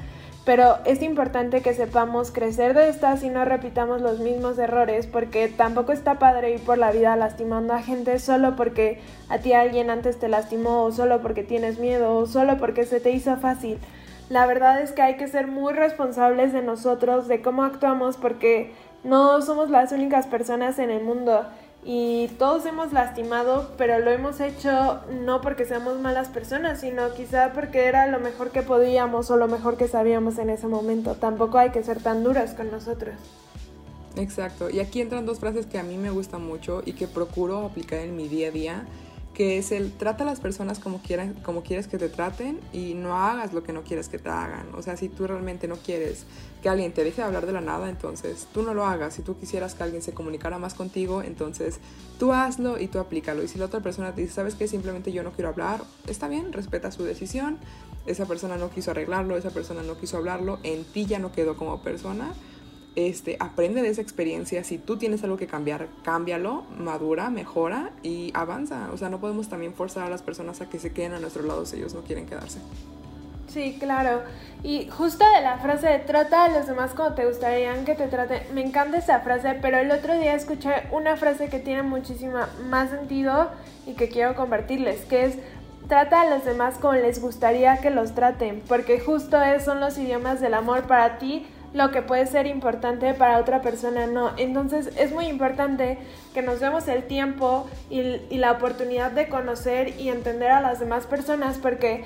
pero 0.45 0.77
es 0.85 1.03
importante 1.03 1.61
que 1.61 1.75
sepamos 1.75 2.31
crecer 2.31 2.73
de 2.73 2.89
estas 2.89 3.25
y 3.25 3.31
no 3.31 3.45
repitamos 3.45 4.01
los 4.01 4.21
mismos 4.21 4.61
errores 4.61 5.09
porque 5.09 5.49
tampoco 5.49 5.91
está 5.91 6.21
padre 6.21 6.55
ir 6.55 6.61
por 6.61 6.79
la 6.79 6.93
vida 6.93 7.17
lastimando 7.17 7.75
a 7.75 7.83
gente 7.83 8.17
solo 8.21 8.55
porque 8.55 9.01
a 9.29 9.39
ti 9.39 9.55
alguien 9.55 9.91
antes 9.91 10.21
te 10.21 10.29
lastimó 10.29 10.85
o 10.85 10.93
solo 10.93 11.21
porque 11.21 11.43
tienes 11.43 11.81
miedo 11.81 12.15
o 12.15 12.27
solo 12.27 12.59
porque 12.59 12.87
se 12.87 13.01
te 13.01 13.11
hizo 13.11 13.37
fácil. 13.39 13.81
La 14.29 14.47
verdad 14.47 14.83
es 14.83 14.93
que 14.93 15.03
hay 15.03 15.17
que 15.17 15.29
ser 15.29 15.47
muy 15.47 15.73
responsables 15.73 16.53
de 16.53 16.63
nosotros, 16.63 17.29
de 17.29 17.41
cómo 17.41 17.65
actuamos, 17.65 18.17
porque 18.17 18.73
no 19.05 19.41
somos 19.43 19.71
las 19.71 19.93
únicas 19.93 20.27
personas 20.27 20.79
en 20.79 20.91
el 20.91 21.03
mundo 21.03 21.47
y 21.85 22.29
todos 22.39 22.67
hemos 22.67 22.93
lastimado, 22.93 23.71
pero 23.79 23.99
lo 24.01 24.11
hemos 24.11 24.41
hecho 24.41 25.01
no 25.23 25.41
porque 25.41 25.65
seamos 25.65 25.99
malas 26.01 26.29
personas, 26.29 26.81
sino 26.81 27.15
quizá 27.15 27.53
porque 27.55 27.87
era 27.87 28.07
lo 28.09 28.21
mejor 28.21 28.51
que 28.51 28.63
podíamos 28.63 29.31
o 29.31 29.37
lo 29.37 29.49
mejor 29.49 29.77
que 29.77 29.89
sabíamos 29.89 30.39
en 30.39 30.51
ese 30.51 30.67
momento. 30.67 31.15
Tampoco 31.15 31.57
hay 31.57 31.71
que 31.71 31.83
ser 31.83 32.03
tan 32.03 32.25
duras 32.25 32.55
con 32.55 32.71
nosotros. 32.71 33.15
Exacto, 34.17 34.69
y 34.69 34.81
aquí 34.81 35.01
entran 35.01 35.25
dos 35.25 35.39
frases 35.39 35.67
que 35.67 35.79
a 35.79 35.85
mí 35.85 35.97
me 35.97 36.11
gustan 36.11 36.45
mucho 36.45 36.83
y 36.85 36.93
que 36.93 37.07
procuro 37.07 37.65
aplicar 37.65 38.01
en 38.01 38.17
mi 38.17 38.27
día 38.27 38.49
a 38.49 38.51
día 38.51 38.85
que 39.39 39.57
es 39.57 39.71
el 39.71 39.93
trata 39.93 40.25
a 40.25 40.27
las 40.27 40.41
personas 40.41 40.81
como, 40.81 41.01
quieran, 41.01 41.35
como 41.45 41.63
quieres 41.63 41.87
que 41.87 41.97
te 41.97 42.09
traten 42.09 42.59
y 42.73 42.95
no 42.95 43.15
hagas 43.15 43.53
lo 43.53 43.63
que 43.63 43.73
no 43.73 43.85
quieres 43.85 44.09
que 44.09 44.19
te 44.19 44.29
hagan. 44.29 44.75
O 44.75 44.83
sea, 44.83 44.97
si 44.97 45.09
tú 45.09 45.29
realmente 45.29 45.69
no 45.69 45.77
quieres 45.77 46.25
que 46.61 46.69
alguien 46.69 46.93
te 46.93 47.05
deje 47.05 47.19
de 47.19 47.29
hablar 47.29 47.47
de 47.47 47.53
la 47.53 47.61
nada, 47.61 47.89
entonces 47.89 48.49
tú 48.53 48.63
no 48.63 48.75
lo 48.75 48.85
hagas. 48.85 49.15
Si 49.15 49.23
tú 49.23 49.39
quisieras 49.39 49.77
que 49.77 49.85
alguien 49.85 50.03
se 50.03 50.13
comunicara 50.13 50.59
más 50.59 50.75
contigo, 50.75 51.23
entonces 51.23 51.79
tú 52.19 52.33
hazlo 52.33 52.81
y 52.81 52.89
tú 52.89 52.99
aplícalo. 52.99 53.45
Y 53.45 53.47
si 53.47 53.61
la 53.61 53.67
otra 53.67 53.79
persona 53.79 54.13
te 54.13 54.23
dice, 54.23 54.35
sabes 54.35 54.57
que 54.57 54.67
simplemente 54.67 55.13
yo 55.13 55.23
no 55.23 55.31
quiero 55.31 55.51
hablar, 55.51 55.85
está 56.09 56.27
bien, 56.27 56.53
respeta 56.53 56.91
su 56.91 57.05
decisión. 57.05 57.59
Esa 58.07 58.27
persona 58.27 58.57
no 58.57 58.71
quiso 58.71 58.91
arreglarlo, 58.91 59.37
esa 59.37 59.51
persona 59.51 59.85
no 59.85 59.99
quiso 59.99 60.17
hablarlo, 60.17 60.59
en 60.65 60.83
ti 60.83 61.07
ya 61.07 61.21
no 61.21 61.31
quedó 61.31 61.57
como 61.57 61.81
persona 61.81 62.35
este, 62.97 63.37
aprende 63.41 63.83
de 63.83 63.89
esa 63.89 64.03
experiencia. 64.03 64.65
Si 64.65 64.79
tú 64.79 64.97
tienes 64.97 65.23
algo 65.25 65.37
que 65.37 65.47
cambiar, 65.47 65.89
cámbialo, 66.03 66.65
madura, 66.79 67.31
mejora 67.31 67.91
y 68.03 68.31
avanza. 68.35 68.91
O 68.93 68.97
sea, 68.97 69.09
no 69.09 69.21
podemos 69.21 69.49
también 69.49 69.75
forzar 69.75 70.07
a 70.07 70.11
las 70.11 70.23
personas 70.23 70.61
a 70.61 70.69
que 70.69 70.79
se 70.79 70.93
queden 70.93 71.13
a 71.13 71.21
nuestro 71.21 71.43
lado 71.45 71.65
si 71.67 71.77
ellos 71.77 71.95
no 71.95 72.01
quieren 72.01 72.27
quedarse. 72.27 72.59
Sí, 73.49 73.79
claro. 73.81 74.23
Y 74.63 74.89
justo 74.91 75.25
de 75.35 75.41
la 75.43 75.59
frase 75.59 75.89
de 75.89 75.99
trata 76.01 76.45
a 76.45 76.49
los 76.49 76.67
demás 76.67 76.93
como 76.93 77.15
te 77.15 77.27
gustaría 77.27 77.85
que 77.85 77.95
te 77.95 78.07
traten, 78.07 78.43
me 78.53 78.63
encanta 78.63 78.99
esa 78.99 79.21
frase, 79.21 79.57
pero 79.63 79.79
el 79.79 79.91
otro 79.91 80.19
día 80.19 80.35
escuché 80.35 80.71
una 80.93 81.17
frase 81.17 81.49
que 81.49 81.59
tiene 81.59 81.83
muchísima 81.83 82.49
más 82.69 82.91
sentido 82.91 83.51
y 83.87 83.95
que 83.95 84.09
quiero 84.09 84.35
compartirles, 84.35 85.05
que 85.07 85.25
es 85.25 85.39
trata 85.89 86.21
a 86.21 86.29
los 86.29 86.45
demás 86.45 86.77
como 86.79 86.93
les 86.93 87.23
gustaría 87.23 87.79
que 87.79 87.91
los 87.91 88.15
traten, 88.15 88.63
porque 88.69 89.01
justo 89.01 89.41
esos 89.41 89.65
son 89.65 89.81
los 89.81 89.97
idiomas 89.97 90.41
del 90.41 90.53
amor 90.53 90.83
para 90.83 91.19
ti 91.19 91.47
lo 91.75 91.91
que 91.91 92.03
puede 92.03 92.27
ser 92.27 92.47
importante 92.47 93.15
para 93.15 93.39
otra 93.39 93.61
persona 93.61 94.07
no. 94.07 94.33
Entonces 94.37 94.91
es 94.97 95.13
muy 95.13 95.27
importante 95.27 95.99
que 96.35 96.43
nos 96.43 96.61
demos 96.61 96.89
el 96.89 97.05
tiempo 97.05 97.69
y, 97.91 98.39
la 98.39 98.53
oportunidad 98.53 99.11
de 99.11 99.29
conocer 99.29 99.99
y 100.01 100.09
entender 100.09 100.51
a 100.51 100.61
las 100.61 100.81
demás 100.81 101.07
personas 101.07 101.59
porque 101.59 102.05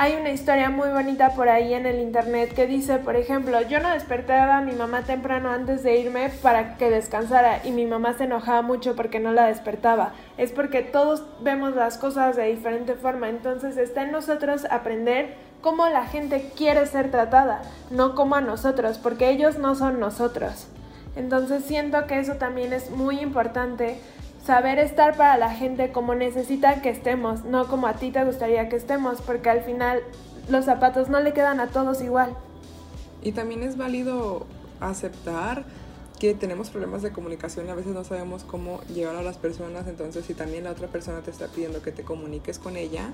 hay 0.00 0.14
una 0.14 0.30
historia 0.30 0.70
muy 0.70 0.90
bonita 0.90 1.34
por 1.34 1.48
ahí 1.48 1.74
en 1.74 1.84
el 1.84 1.98
internet 1.98 2.54
que 2.54 2.68
dice, 2.68 2.98
por 2.98 3.16
ejemplo, 3.16 3.60
yo 3.62 3.80
no 3.80 3.90
despertaba 3.90 4.58
a 4.58 4.60
mi 4.60 4.72
mamá 4.72 5.02
temprano 5.02 5.50
antes 5.50 5.82
de 5.82 5.98
irme 5.98 6.30
para 6.40 6.76
que 6.76 6.88
descansara 6.88 7.60
y 7.64 7.72
mi 7.72 7.84
mamá 7.84 8.14
se 8.14 8.24
enojaba 8.24 8.62
mucho 8.62 8.94
porque 8.94 9.18
no 9.18 9.32
la 9.32 9.46
despertaba. 9.46 10.12
Es 10.36 10.52
porque 10.52 10.82
todos 10.82 11.24
vemos 11.40 11.74
las 11.74 11.98
cosas 11.98 12.36
de 12.36 12.44
diferente 12.44 12.94
forma, 12.94 13.28
entonces 13.28 13.76
está 13.76 14.04
en 14.04 14.12
nosotros 14.12 14.66
aprender 14.70 15.47
cómo 15.60 15.88
la 15.88 16.06
gente 16.06 16.50
quiere 16.56 16.86
ser 16.86 17.10
tratada, 17.10 17.62
no 17.90 18.14
como 18.14 18.36
a 18.36 18.40
nosotros, 18.40 18.98
porque 18.98 19.30
ellos 19.30 19.58
no 19.58 19.74
son 19.74 20.00
nosotros. 20.00 20.66
Entonces 21.16 21.64
siento 21.64 22.06
que 22.06 22.20
eso 22.20 22.34
también 22.34 22.72
es 22.72 22.90
muy 22.90 23.20
importante, 23.20 23.98
saber 24.44 24.78
estar 24.78 25.16
para 25.16 25.36
la 25.36 25.50
gente 25.50 25.90
como 25.92 26.14
necesita 26.14 26.80
que 26.80 26.90
estemos, 26.90 27.44
no 27.44 27.66
como 27.66 27.86
a 27.86 27.94
ti 27.94 28.10
te 28.10 28.24
gustaría 28.24 28.68
que 28.68 28.76
estemos, 28.76 29.20
porque 29.20 29.50
al 29.50 29.62
final 29.62 30.00
los 30.48 30.64
zapatos 30.64 31.08
no 31.08 31.20
le 31.20 31.32
quedan 31.32 31.60
a 31.60 31.66
todos 31.66 32.00
igual. 32.02 32.34
Y 33.22 33.32
también 33.32 33.62
es 33.62 33.76
válido 33.76 34.46
aceptar 34.80 35.64
que 36.18 36.34
tenemos 36.34 36.70
problemas 36.70 37.02
de 37.02 37.10
comunicación 37.10 37.66
y 37.66 37.70
a 37.70 37.74
veces 37.74 37.92
no 37.92 38.04
sabemos 38.04 38.44
cómo 38.44 38.80
llegar 38.94 39.16
a 39.16 39.22
las 39.22 39.36
personas, 39.38 39.86
entonces 39.86 40.24
si 40.24 40.34
también 40.34 40.64
la 40.64 40.72
otra 40.72 40.88
persona 40.88 41.20
te 41.20 41.30
está 41.30 41.46
pidiendo 41.46 41.82
que 41.82 41.92
te 41.92 42.02
comuniques 42.02 42.58
con 42.58 42.76
ella, 42.76 43.12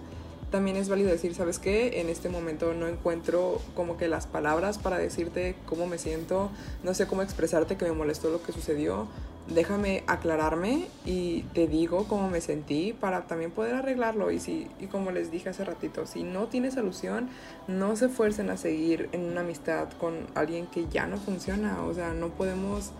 también 0.55 0.77
es 0.77 0.89
válido 0.89 1.11
decir, 1.11 1.35
¿sabes 1.35 1.59
qué? 1.59 2.01
En 2.01 2.09
este 2.09 2.29
momento 2.29 2.75
no 2.75 2.87
encuentro 2.87 3.61
como 3.75 3.97
que 3.97 4.07
las 4.07 4.29
palabras 4.29 4.79
para 4.79 4.99
decirte 4.99 5.57
cómo 5.67 5.89
me 5.89 5.99
siento, 5.99 6.49
no 6.85 6.95
sé 6.95 7.09
cómo 7.09 7.23
expresarte 7.23 7.77
que 7.77 7.87
me 7.87 7.91
molestó 7.91 8.31
lo 8.31 8.41
que 8.41 8.53
sucedió. 8.53 9.09
Déjame 9.53 10.05
aclararme 10.07 10.87
y 11.05 11.43
te 11.55 11.67
digo 11.67 12.07
cómo 12.07 12.31
me 12.31 12.41
sentí 12.41 12.93
para 12.93 13.27
también 13.27 13.51
poder 13.51 13.75
arreglarlo. 13.75 14.31
Y, 14.31 14.39
si, 14.39 14.69
y 14.79 14.87
como 14.87 15.11
les 15.11 15.33
dije 15.33 15.49
hace 15.49 15.65
ratito, 15.65 16.07
si 16.07 16.23
no 16.23 16.47
tienes 16.47 16.75
solución, 16.75 17.31
no 17.67 17.97
se 17.97 18.09
fuercen 18.09 18.49
a 18.49 18.57
seguir 18.57 19.09
en 19.11 19.25
una 19.25 19.41
amistad 19.41 19.89
con 19.99 20.29
alguien 20.37 20.69
que 20.69 20.87
ya 20.87 21.09
no 21.09 21.17
funciona. 21.17 21.83
O 21.83 21.95
sea, 21.95 22.15
no 22.15 22.29
podemos 22.29 22.93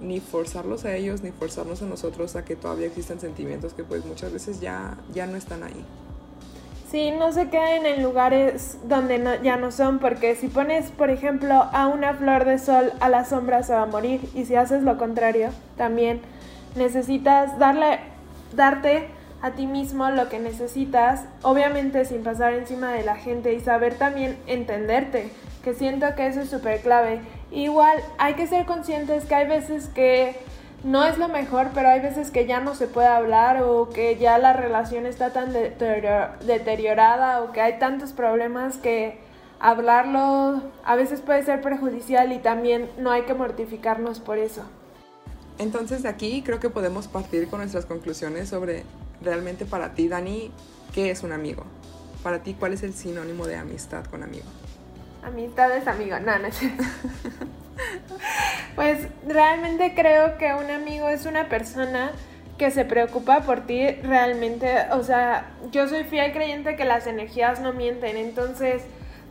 ni 0.00 0.20
forzarlos 0.20 0.86
a 0.86 0.96
ellos 0.96 1.22
ni 1.22 1.32
forzarnos 1.32 1.82
a 1.82 1.84
nosotros 1.84 2.34
a 2.34 2.46
que 2.46 2.56
todavía 2.56 2.86
existan 2.86 3.20
sentimientos 3.20 3.74
que 3.74 3.84
pues 3.84 4.06
muchas 4.06 4.32
veces 4.32 4.62
ya, 4.62 4.96
ya 5.12 5.26
no 5.26 5.36
están 5.36 5.64
ahí. 5.64 5.84
Sí, 6.94 7.10
no 7.10 7.32
se 7.32 7.48
queden 7.48 7.86
en 7.86 8.04
lugares 8.04 8.78
donde 8.84 9.40
ya 9.42 9.56
no 9.56 9.72
son, 9.72 9.98
porque 9.98 10.36
si 10.36 10.46
pones, 10.46 10.92
por 10.92 11.10
ejemplo, 11.10 11.68
a 11.72 11.88
una 11.88 12.14
flor 12.14 12.44
de 12.44 12.56
sol 12.60 12.92
a 13.00 13.08
la 13.08 13.24
sombra 13.24 13.64
se 13.64 13.72
va 13.72 13.82
a 13.82 13.86
morir, 13.86 14.20
y 14.32 14.44
si 14.44 14.54
haces 14.54 14.84
lo 14.84 14.96
contrario, 14.96 15.48
también 15.76 16.20
necesitas 16.76 17.58
darle, 17.58 17.98
darte 18.54 19.08
a 19.42 19.50
ti 19.50 19.66
mismo 19.66 20.08
lo 20.10 20.28
que 20.28 20.38
necesitas, 20.38 21.24
obviamente 21.42 22.04
sin 22.04 22.22
pasar 22.22 22.54
encima 22.54 22.92
de 22.92 23.02
la 23.02 23.16
gente 23.16 23.54
y 23.54 23.58
saber 23.58 23.98
también 23.98 24.38
entenderte, 24.46 25.32
que 25.64 25.74
siento 25.74 26.06
que 26.14 26.28
eso 26.28 26.42
es 26.42 26.48
súper 26.48 26.78
clave. 26.78 27.18
Igual 27.50 27.98
hay 28.18 28.34
que 28.34 28.46
ser 28.46 28.66
conscientes 28.66 29.24
que 29.24 29.34
hay 29.34 29.48
veces 29.48 29.88
que 29.88 30.36
no 30.84 31.04
es 31.04 31.18
lo 31.18 31.28
mejor, 31.28 31.70
pero 31.74 31.88
hay 31.88 32.00
veces 32.00 32.30
que 32.30 32.46
ya 32.46 32.60
no 32.60 32.74
se 32.74 32.86
puede 32.86 33.08
hablar 33.08 33.62
o 33.62 33.88
que 33.88 34.16
ya 34.16 34.36
la 34.38 34.52
relación 34.52 35.06
está 35.06 35.32
tan 35.32 35.52
deteriorada 35.52 37.42
o 37.42 37.52
que 37.52 37.62
hay 37.62 37.78
tantos 37.78 38.12
problemas 38.12 38.76
que 38.76 39.18
hablarlo 39.60 40.60
a 40.84 40.94
veces 40.94 41.22
puede 41.22 41.42
ser 41.42 41.62
perjudicial 41.62 42.32
y 42.32 42.38
también 42.38 42.90
no 42.98 43.10
hay 43.10 43.22
que 43.22 43.32
mortificarnos 43.32 44.20
por 44.20 44.36
eso. 44.36 44.62
Entonces 45.58 46.02
de 46.02 46.10
aquí 46.10 46.42
creo 46.42 46.60
que 46.60 46.68
podemos 46.68 47.08
partir 47.08 47.48
con 47.48 47.60
nuestras 47.60 47.86
conclusiones 47.86 48.50
sobre 48.50 48.82
realmente 49.22 49.64
para 49.64 49.94
ti, 49.94 50.08
Dani, 50.08 50.50
¿qué 50.92 51.10
es 51.10 51.22
un 51.22 51.32
amigo? 51.32 51.64
Para 52.22 52.42
ti, 52.42 52.54
¿cuál 52.58 52.74
es 52.74 52.82
el 52.82 52.92
sinónimo 52.92 53.46
de 53.46 53.56
amistad 53.56 54.04
con 54.04 54.22
amigo? 54.22 54.44
Amistad 55.22 55.74
es 55.74 55.86
amigo, 55.88 56.18
no, 56.20 56.38
no 56.38 56.46
es 56.46 56.60
Pues 58.74 59.06
realmente 59.26 59.94
creo 59.94 60.36
que 60.36 60.52
un 60.54 60.70
amigo 60.70 61.08
es 61.08 61.26
una 61.26 61.48
persona 61.48 62.10
que 62.58 62.70
se 62.70 62.84
preocupa 62.84 63.40
por 63.40 63.66
ti 63.66 63.86
realmente, 64.02 64.86
o 64.92 65.02
sea, 65.02 65.50
yo 65.72 65.88
soy 65.88 66.04
fiel 66.04 66.32
creyente 66.32 66.76
que 66.76 66.84
las 66.84 67.06
energías 67.06 67.60
no 67.60 67.72
mienten, 67.72 68.16
entonces 68.16 68.82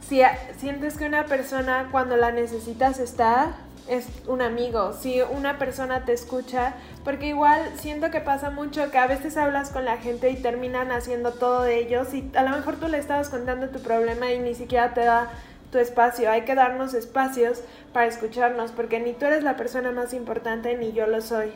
si 0.01 0.21
sientes 0.57 0.97
que 0.97 1.05
una 1.05 1.25
persona 1.25 1.87
cuando 1.91 2.17
la 2.17 2.31
necesitas 2.31 2.99
está, 2.99 3.55
es 3.87 4.07
un 4.27 4.41
amigo, 4.41 4.93
si 4.93 5.21
una 5.21 5.57
persona 5.57 6.05
te 6.05 6.13
escucha, 6.13 6.73
porque 7.03 7.27
igual 7.27 7.61
siento 7.77 8.11
que 8.11 8.21
pasa 8.21 8.49
mucho 8.49 8.91
que 8.91 8.97
a 8.97 9.07
veces 9.07 9.35
hablas 9.35 9.71
con 9.71 9.85
la 9.85 9.97
gente 9.97 10.29
y 10.29 10.35
terminan 10.35 10.91
haciendo 10.91 11.33
todo 11.33 11.63
de 11.63 11.79
ellos 11.79 12.13
y 12.13 12.31
a 12.35 12.43
lo 12.43 12.51
mejor 12.51 12.77
tú 12.77 12.87
le 12.87 12.97
estabas 12.97 13.29
contando 13.29 13.69
tu 13.69 13.81
problema 13.81 14.31
y 14.31 14.39
ni 14.39 14.55
siquiera 14.55 14.93
te 14.93 15.01
da 15.01 15.31
tu 15.73 15.79
espacio, 15.79 16.29
hay 16.31 16.43
que 16.43 16.53
darnos 16.53 16.93
espacios 16.93 17.61
para 17.91 18.05
escucharnos, 18.05 18.71
porque 18.71 18.99
ni 18.99 19.13
tú 19.13 19.25
eres 19.25 19.43
la 19.43 19.57
persona 19.57 19.91
más 19.91 20.13
importante 20.13 20.77
ni 20.77 20.93
yo 20.93 21.07
lo 21.07 21.19
soy. 21.19 21.49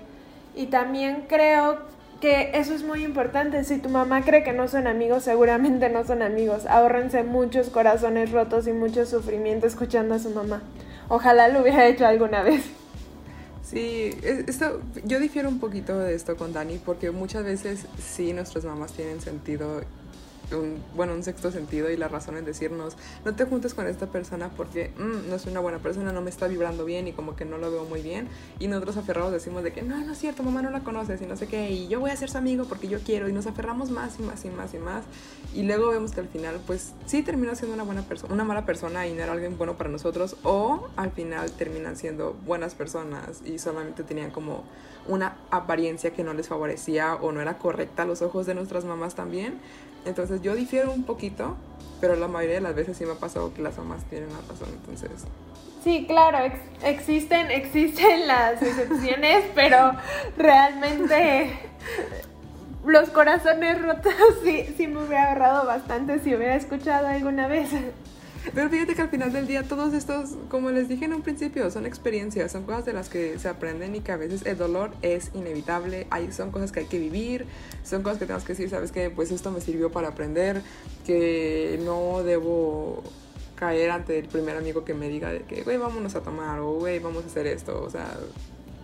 Y 0.55 0.65
también 0.65 1.25
creo 1.29 1.77
que 2.19 2.49
eso 2.55 2.73
es 2.73 2.83
muy 2.83 3.03
importante. 3.03 3.63
Si 3.63 3.77
tu 3.77 3.89
mamá 3.89 4.23
cree 4.23 4.43
que 4.43 4.53
no 4.53 4.67
son 4.67 4.87
amigos, 4.87 5.23
seguramente 5.23 5.89
no 5.89 6.03
son 6.03 6.23
amigos. 6.23 6.65
Ahórrense 6.65 7.21
muchos 7.21 7.69
corazones 7.69 8.31
rotos 8.31 8.67
y 8.67 8.73
mucho 8.73 9.05
sufrimiento 9.05 9.67
escuchando 9.67 10.15
a 10.15 10.19
su 10.19 10.31
mamá. 10.31 10.63
Ojalá 11.09 11.47
lo 11.47 11.61
hubiera 11.61 11.85
hecho 11.85 12.07
alguna 12.07 12.41
vez. 12.41 12.63
Sí, 13.63 14.17
esto, 14.23 14.81
yo 15.03 15.19
difiero 15.19 15.47
un 15.47 15.59
poquito 15.59 15.99
de 15.99 16.15
esto 16.15 16.37
con 16.37 16.53
Dani 16.53 16.79
porque 16.83 17.11
muchas 17.11 17.43
veces 17.43 17.85
sí 17.99 18.33
nuestras 18.33 18.65
mamás 18.65 18.93
tienen 18.93 19.21
sentido 19.21 19.81
un, 20.51 20.83
bueno, 20.95 21.13
un 21.13 21.23
sexto 21.23 21.51
sentido 21.51 21.89
y 21.89 21.97
la 21.97 22.07
razón 22.07 22.37
en 22.37 22.45
decirnos, 22.45 22.95
no 23.25 23.35
te 23.35 23.45
juntes 23.45 23.73
con 23.73 23.87
esta 23.87 24.07
persona 24.07 24.49
porque 24.55 24.91
mm, 24.97 25.29
no 25.29 25.35
es 25.35 25.45
una 25.45 25.59
buena 25.59 25.79
persona, 25.79 26.11
no 26.11 26.21
me 26.21 26.29
está 26.29 26.47
vibrando 26.47 26.85
bien 26.85 27.07
y 27.07 27.13
como 27.13 27.35
que 27.35 27.45
no 27.45 27.57
lo 27.57 27.71
veo 27.71 27.85
muy 27.85 28.01
bien. 28.01 28.27
Y 28.59 28.67
nosotros 28.67 28.97
aferrados 28.97 29.31
decimos 29.31 29.63
de 29.63 29.73
que 29.73 29.81
no, 29.81 29.97
no 29.97 30.13
es 30.13 30.17
cierto, 30.17 30.43
mamá 30.43 30.61
no 30.61 30.69
la 30.69 30.81
conoces 30.81 31.21
y 31.21 31.25
no 31.25 31.35
sé 31.35 31.47
qué, 31.47 31.69
y 31.71 31.87
yo 31.87 31.99
voy 31.99 32.11
a 32.11 32.15
ser 32.15 32.29
su 32.29 32.37
amigo 32.37 32.65
porque 32.65 32.87
yo 32.87 32.99
quiero 32.99 33.29
y 33.29 33.33
nos 33.33 33.47
aferramos 33.47 33.89
más 33.89 34.19
y 34.19 34.23
más 34.23 34.45
y 34.45 34.49
más 34.49 34.73
y 34.73 34.77
más. 34.77 35.03
Y 35.53 35.63
luego 35.63 35.89
vemos 35.89 36.11
que 36.11 36.19
al 36.19 36.27
final, 36.27 36.59
pues 36.65 36.93
sí 37.05 37.23
termina 37.23 37.55
siendo 37.55 37.73
una 37.73 37.83
buena 37.83 38.01
persona, 38.03 38.33
una 38.33 38.43
mala 38.43 38.65
persona 38.65 39.07
y 39.07 39.13
no 39.13 39.23
era 39.23 39.33
alguien 39.33 39.57
bueno 39.57 39.77
para 39.77 39.89
nosotros, 39.89 40.35
o 40.43 40.87
al 40.95 41.11
final 41.11 41.51
terminan 41.51 41.95
siendo 41.95 42.33
buenas 42.45 42.75
personas 42.75 43.41
y 43.45 43.59
solamente 43.59 44.03
tenían 44.03 44.31
como 44.31 44.63
una 45.07 45.37
apariencia 45.51 46.11
que 46.11 46.23
no 46.23 46.33
les 46.33 46.47
favorecía 46.47 47.15
o 47.15 47.31
no 47.31 47.41
era 47.41 47.57
correcta 47.57 48.03
a 48.03 48.05
los 48.05 48.21
ojos 48.21 48.45
de 48.45 48.53
nuestras 48.53 48.85
mamás 48.85 49.15
también. 49.15 49.59
Entonces 50.05 50.41
yo 50.41 50.55
difiero 50.55 50.91
un 50.91 51.03
poquito, 51.03 51.57
pero 51.99 52.15
la 52.15 52.27
mayoría 52.27 52.55
de 52.55 52.61
las 52.61 52.75
veces 52.75 52.97
sí 52.97 53.05
me 53.05 53.13
ha 53.13 53.15
pasado 53.15 53.53
que 53.53 53.61
las 53.61 53.77
mamás 53.77 54.03
tienen 54.05 54.29
la 54.29 54.39
razón, 54.49 54.69
entonces... 54.71 55.25
Sí, 55.83 56.05
claro, 56.07 56.39
existen, 56.83 57.49
existen 57.51 58.27
las 58.27 58.61
excepciones, 58.61 59.45
pero 59.55 59.93
realmente 60.37 61.53
los 62.85 63.09
corazones 63.09 63.81
rotos 63.81 64.13
sí, 64.43 64.73
sí 64.77 64.87
me 64.87 65.03
hubiera 65.03 65.29
ahorrado 65.29 65.65
bastante 65.65 66.19
si 66.19 66.35
hubiera 66.35 66.55
escuchado 66.55 67.07
alguna 67.07 67.47
vez. 67.47 67.69
Pero 68.53 68.69
fíjate 68.69 68.95
que 68.95 69.01
al 69.01 69.09
final 69.09 69.33
del 69.33 69.47
día 69.47 69.63
todos 69.63 69.93
estos, 69.93 70.35
como 70.49 70.69
les 70.71 70.87
dije 70.87 71.05
en 71.05 71.13
un 71.13 71.21
principio, 71.21 71.69
son 71.71 71.85
experiencias, 71.85 72.51
son 72.51 72.63
cosas 72.63 72.85
de 72.85 72.93
las 72.93 73.09
que 73.09 73.37
se 73.39 73.49
aprenden 73.49 73.95
y 73.95 74.01
que 74.01 74.11
a 74.11 74.17
veces 74.17 74.45
el 74.45 74.57
dolor 74.57 74.91
es 75.01 75.31
inevitable, 75.33 76.07
hay, 76.09 76.31
son 76.31 76.51
cosas 76.51 76.71
que 76.71 76.81
hay 76.81 76.85
que 76.85 76.99
vivir, 76.99 77.45
son 77.83 78.03
cosas 78.03 78.19
que 78.19 78.25
tenemos 78.25 78.43
que 78.43 78.53
decir, 78.53 78.69
sabes 78.69 78.91
que 78.91 79.09
pues 79.09 79.31
esto 79.31 79.51
me 79.51 79.61
sirvió 79.61 79.91
para 79.91 80.09
aprender, 80.09 80.61
que 81.05 81.79
no 81.83 82.23
debo 82.23 83.03
caer 83.55 83.89
ante 83.91 84.19
el 84.19 84.27
primer 84.27 84.55
amigo 84.55 84.85
que 84.85 84.93
me 84.93 85.09
diga 85.09 85.31
de 85.31 85.41
que, 85.41 85.63
güey, 85.63 85.77
vámonos 85.77 86.15
a 86.15 86.21
tomar 86.21 86.59
o, 86.59 86.73
güey, 86.73 86.99
vamos 86.99 87.23
a 87.23 87.27
hacer 87.27 87.47
esto, 87.47 87.83
o 87.83 87.89
sea, 87.89 88.07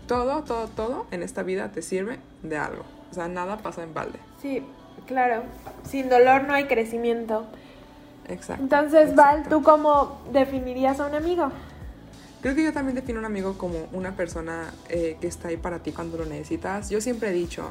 todo, 0.07 0.43
todo, 0.43 0.67
todo 0.67 1.05
en 1.11 1.23
esta 1.23 1.43
vida 1.43 1.71
te 1.71 1.81
sirve 1.81 2.19
de 2.41 2.57
algo, 2.57 2.83
o 3.11 3.13
sea, 3.13 3.27
nada 3.27 3.57
pasa 3.57 3.83
en 3.83 3.93
balde. 3.93 4.19
Sí, 4.41 4.63
claro, 5.05 5.43
sin 5.89 6.09
dolor 6.09 6.43
no 6.43 6.53
hay 6.53 6.65
crecimiento. 6.65 7.45
Exacto. 8.27 8.63
Entonces, 8.63 9.15
Val, 9.15 9.43
¿tú 9.49 9.61
cómo 9.63 10.21
definirías 10.31 10.99
a 10.99 11.07
un 11.07 11.15
amigo? 11.15 11.51
Creo 12.41 12.55
que 12.55 12.63
yo 12.63 12.73
también 12.73 12.95
defino 12.95 13.19
a 13.19 13.21
un 13.21 13.25
amigo 13.25 13.57
como 13.57 13.87
una 13.93 14.15
persona 14.15 14.73
eh, 14.89 15.17
que 15.21 15.27
está 15.27 15.47
ahí 15.47 15.57
para 15.57 15.79
ti 15.79 15.91
cuando 15.91 16.17
lo 16.17 16.25
necesitas. 16.25 16.89
Yo 16.89 16.99
siempre 16.99 17.29
he 17.29 17.31
dicho, 17.31 17.69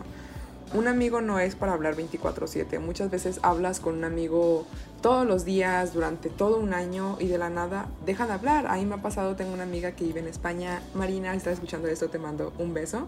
un 0.75 0.89
amigo 0.89 1.21
no 1.21 1.39
es 1.39 1.55
para 1.55 1.75
hablar 1.75 1.95
24/7. 1.95 2.79
Muchas 2.79 3.11
veces 3.11 3.39
hablas 3.43 3.81
con 3.81 3.97
un 3.97 4.05
amigo 4.05 4.67
todos 5.03 5.27
los 5.27 5.45
días, 5.45 5.93
durante 5.93 6.31
todo 6.31 6.59
un 6.59 6.73
año 6.73 7.17
y 7.21 7.27
de 7.27 7.37
la 7.37 7.51
nada 7.51 7.87
deja 8.07 8.27
de 8.27 8.33
hablar. 8.33 8.67
Ahí 8.69 8.87
me 8.87 8.95
ha 8.95 9.03
pasado, 9.03 9.37
tengo 9.37 9.53
una 9.53 9.65
amiga 9.65 9.93
que 9.93 10.05
vive 10.05 10.21
en 10.21 10.29
España. 10.29 10.81
Marina, 10.95 11.33
si 11.33 11.39
estás 11.39 11.55
escuchando 11.55 11.89
esto, 11.89 12.09
te 12.09 12.19
mando 12.19 12.55
un 12.59 12.73
beso. 12.73 13.07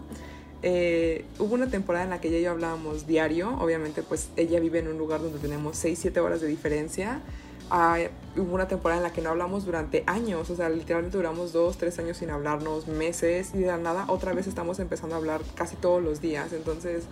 Eh, 0.67 1.25
hubo 1.37 1.53
una 1.53 1.67
temporada 1.67 2.05
en 2.05 2.09
la 2.09 2.19
que 2.19 2.29
ella 2.29 2.39
y 2.39 2.41
yo 2.41 2.49
hablábamos 2.49 3.05
diario, 3.05 3.55
obviamente 3.59 4.01
pues 4.01 4.29
ella 4.35 4.59
vive 4.59 4.79
en 4.79 4.87
un 4.87 4.97
lugar 4.97 5.21
donde 5.21 5.37
tenemos 5.37 5.77
6-7 5.77 6.17
horas 6.17 6.41
de 6.41 6.47
diferencia. 6.47 7.21
Ah, 7.69 7.99
hubo 8.35 8.55
una 8.55 8.67
temporada 8.67 8.99
en 8.99 9.03
la 9.03 9.13
que 9.13 9.21
no 9.21 9.29
hablamos 9.29 9.63
durante 9.65 10.03
años, 10.07 10.49
o 10.49 10.55
sea, 10.55 10.69
literalmente 10.69 11.17
duramos 11.17 11.53
2, 11.53 11.77
3 11.77 11.99
años 11.99 12.17
sin 12.17 12.31
hablarnos, 12.31 12.87
meses, 12.87 13.51
y 13.53 13.59
de 13.59 13.77
nada 13.77 14.05
otra 14.07 14.33
vez 14.33 14.47
estamos 14.47 14.79
empezando 14.79 15.13
a 15.13 15.19
hablar 15.19 15.41
casi 15.53 15.75
todos 15.75 16.01
los 16.01 16.19
días. 16.19 16.51
Entonces, 16.51 17.03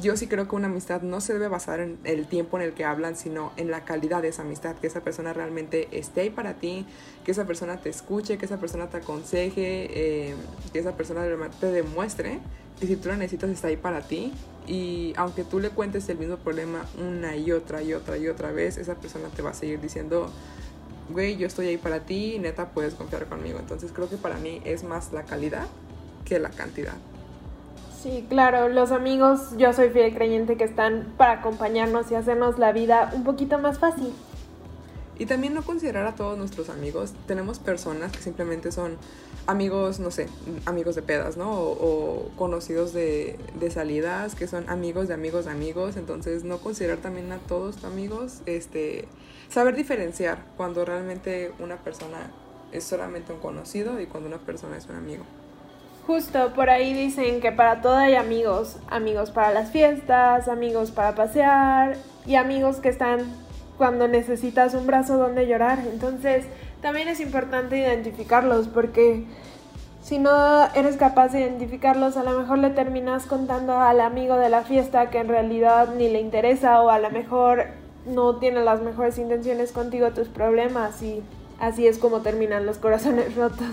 yo 0.00 0.16
sí 0.16 0.28
creo 0.28 0.46
que 0.46 0.54
una 0.54 0.68
amistad 0.68 1.02
no 1.02 1.20
se 1.20 1.32
debe 1.32 1.48
basar 1.48 1.80
en 1.80 1.98
el 2.04 2.26
tiempo 2.26 2.56
en 2.58 2.64
el 2.64 2.72
que 2.74 2.84
hablan, 2.84 3.16
sino 3.16 3.52
en 3.56 3.70
la 3.70 3.84
calidad 3.84 4.22
de 4.22 4.28
esa 4.28 4.42
amistad, 4.42 4.76
que 4.76 4.86
esa 4.86 5.00
persona 5.00 5.32
realmente 5.32 5.88
esté 5.92 6.22
ahí 6.22 6.30
para 6.30 6.54
ti, 6.54 6.86
que 7.24 7.32
esa 7.32 7.44
persona 7.46 7.78
te 7.78 7.88
escuche, 7.88 8.38
que 8.38 8.46
esa 8.46 8.58
persona 8.58 8.88
te 8.88 8.98
aconseje, 8.98 9.88
eh, 9.90 10.34
que 10.72 10.78
esa 10.78 10.96
persona 10.96 11.24
te 11.58 11.66
demuestre 11.72 12.38
y 12.80 12.86
si 12.86 12.96
tú 12.96 13.08
la 13.08 13.16
necesitas 13.16 13.50
está 13.50 13.68
ahí 13.68 13.76
para 13.76 14.02
ti 14.02 14.32
y 14.66 15.12
aunque 15.16 15.44
tú 15.44 15.58
le 15.58 15.70
cuentes 15.70 16.08
el 16.08 16.18
mismo 16.18 16.36
problema 16.36 16.86
una 16.98 17.36
y 17.36 17.50
otra 17.52 17.82
y 17.82 17.92
otra 17.92 18.16
y 18.16 18.28
otra 18.28 18.52
vez, 18.52 18.78
esa 18.78 18.94
persona 18.94 19.28
te 19.28 19.42
va 19.42 19.50
a 19.50 19.54
seguir 19.54 19.80
diciendo, 19.80 20.30
güey, 21.10 21.36
yo 21.36 21.46
estoy 21.46 21.66
ahí 21.66 21.76
para 21.76 22.00
ti, 22.00 22.38
neta 22.38 22.70
puedes 22.70 22.94
confiar 22.94 23.26
conmigo. 23.26 23.58
Entonces 23.58 23.90
creo 23.92 24.08
que 24.08 24.16
para 24.16 24.36
mí 24.36 24.62
es 24.64 24.84
más 24.84 25.12
la 25.12 25.24
calidad 25.24 25.66
que 26.24 26.38
la 26.38 26.50
cantidad. 26.50 26.94
Sí, 28.02 28.24
claro, 28.30 28.70
los 28.70 28.92
amigos, 28.92 29.58
yo 29.58 29.74
soy 29.74 29.90
fiel 29.90 30.14
creyente 30.14 30.56
que 30.56 30.64
están 30.64 31.12
para 31.18 31.32
acompañarnos 31.32 32.10
y 32.10 32.14
hacernos 32.14 32.58
la 32.58 32.72
vida 32.72 33.10
un 33.14 33.24
poquito 33.24 33.58
más 33.58 33.78
fácil. 33.78 34.14
Y 35.18 35.26
también 35.26 35.52
no 35.52 35.62
considerar 35.62 36.06
a 36.06 36.14
todos 36.14 36.38
nuestros 36.38 36.70
amigos. 36.70 37.12
Tenemos 37.26 37.58
personas 37.58 38.10
que 38.10 38.22
simplemente 38.22 38.72
son 38.72 38.96
amigos, 39.46 40.00
no 40.00 40.10
sé, 40.10 40.28
amigos 40.64 40.94
de 40.94 41.02
pedas, 41.02 41.36
¿no? 41.36 41.52
O, 41.52 42.30
conocidos 42.36 42.94
de, 42.94 43.38
de, 43.60 43.70
salidas, 43.70 44.34
que 44.34 44.46
son 44.46 44.66
amigos 44.70 45.08
de 45.08 45.12
amigos 45.12 45.44
de 45.44 45.50
amigos. 45.50 45.98
Entonces, 45.98 46.42
no 46.42 46.56
considerar 46.56 46.98
también 46.98 47.30
a 47.32 47.38
todos 47.38 47.84
amigos. 47.84 48.40
Este, 48.46 49.08
saber 49.50 49.76
diferenciar 49.76 50.46
cuando 50.56 50.86
realmente 50.86 51.52
una 51.58 51.76
persona 51.76 52.30
es 52.72 52.84
solamente 52.84 53.34
un 53.34 53.40
conocido 53.40 54.00
y 54.00 54.06
cuando 54.06 54.30
una 54.30 54.38
persona 54.38 54.78
es 54.78 54.86
un 54.86 54.96
amigo. 54.96 55.24
Justo, 56.06 56.52
por 56.54 56.70
ahí 56.70 56.92
dicen 56.92 57.40
que 57.40 57.52
para 57.52 57.82
todo 57.82 57.96
hay 57.96 58.14
amigos. 58.14 58.78
Amigos 58.88 59.30
para 59.30 59.52
las 59.52 59.70
fiestas, 59.70 60.48
amigos 60.48 60.90
para 60.90 61.14
pasear 61.14 61.96
y 62.26 62.34
amigos 62.36 62.76
que 62.76 62.88
están 62.88 63.20
cuando 63.76 64.08
necesitas 64.08 64.74
un 64.74 64.86
brazo 64.86 65.16
donde 65.16 65.46
llorar. 65.46 65.78
Entonces, 65.90 66.46
también 66.82 67.08
es 67.08 67.20
importante 67.20 67.78
identificarlos 67.78 68.68
porque 68.68 69.26
si 70.02 70.18
no 70.18 70.64
eres 70.74 70.96
capaz 70.96 71.28
de 71.28 71.40
identificarlos, 71.40 72.16
a 72.16 72.24
lo 72.24 72.38
mejor 72.38 72.58
le 72.58 72.70
terminas 72.70 73.26
contando 73.26 73.78
al 73.78 74.00
amigo 74.00 74.36
de 74.36 74.48
la 74.48 74.62
fiesta 74.62 75.10
que 75.10 75.18
en 75.18 75.28
realidad 75.28 75.94
ni 75.94 76.08
le 76.08 76.20
interesa 76.20 76.80
o 76.82 76.88
a 76.88 76.98
lo 76.98 77.10
mejor 77.10 77.66
no 78.06 78.36
tiene 78.36 78.64
las 78.64 78.80
mejores 78.80 79.18
intenciones 79.18 79.72
contigo 79.72 80.10
tus 80.10 80.28
problemas 80.28 81.02
y 81.02 81.22
así 81.58 81.86
es 81.86 81.98
como 81.98 82.20
terminan 82.22 82.66
los 82.66 82.78
corazones 82.78 83.34
rotos. 83.36 83.68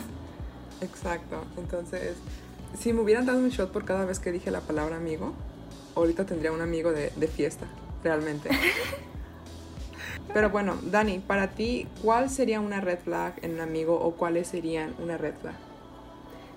Exacto, 0.82 1.44
entonces 1.58 2.16
si 2.78 2.94
me 2.94 3.02
hubieran 3.02 3.26
dado 3.26 3.40
un 3.40 3.50
shot 3.50 3.72
por 3.72 3.86
cada 3.86 4.06
vez 4.06 4.20
que 4.20 4.32
dije 4.32 4.52
la 4.52 4.62
palabra 4.62 4.98
amigo, 4.98 5.34
ahorita 5.96 6.26
tendría 6.26 6.52
un 6.52 6.62
amigo 6.62 6.92
de, 6.92 7.12
de 7.16 7.28
fiesta, 7.28 7.66
realmente. 8.04 8.50
Pero 10.34 10.50
bueno, 10.50 10.78
Dani, 10.84 11.20
para 11.20 11.48
ti, 11.48 11.88
¿cuál 12.04 12.30
sería 12.30 12.60
una 12.60 12.82
red 12.82 13.00
flag 13.00 13.34
en 13.42 13.56
un 13.56 13.62
amigo 13.62 14.00
o 14.00 14.12
cuáles 14.12 14.48
serían 14.48 14.94
una 15.00 15.18
red 15.18 15.34
flag? 15.42 15.56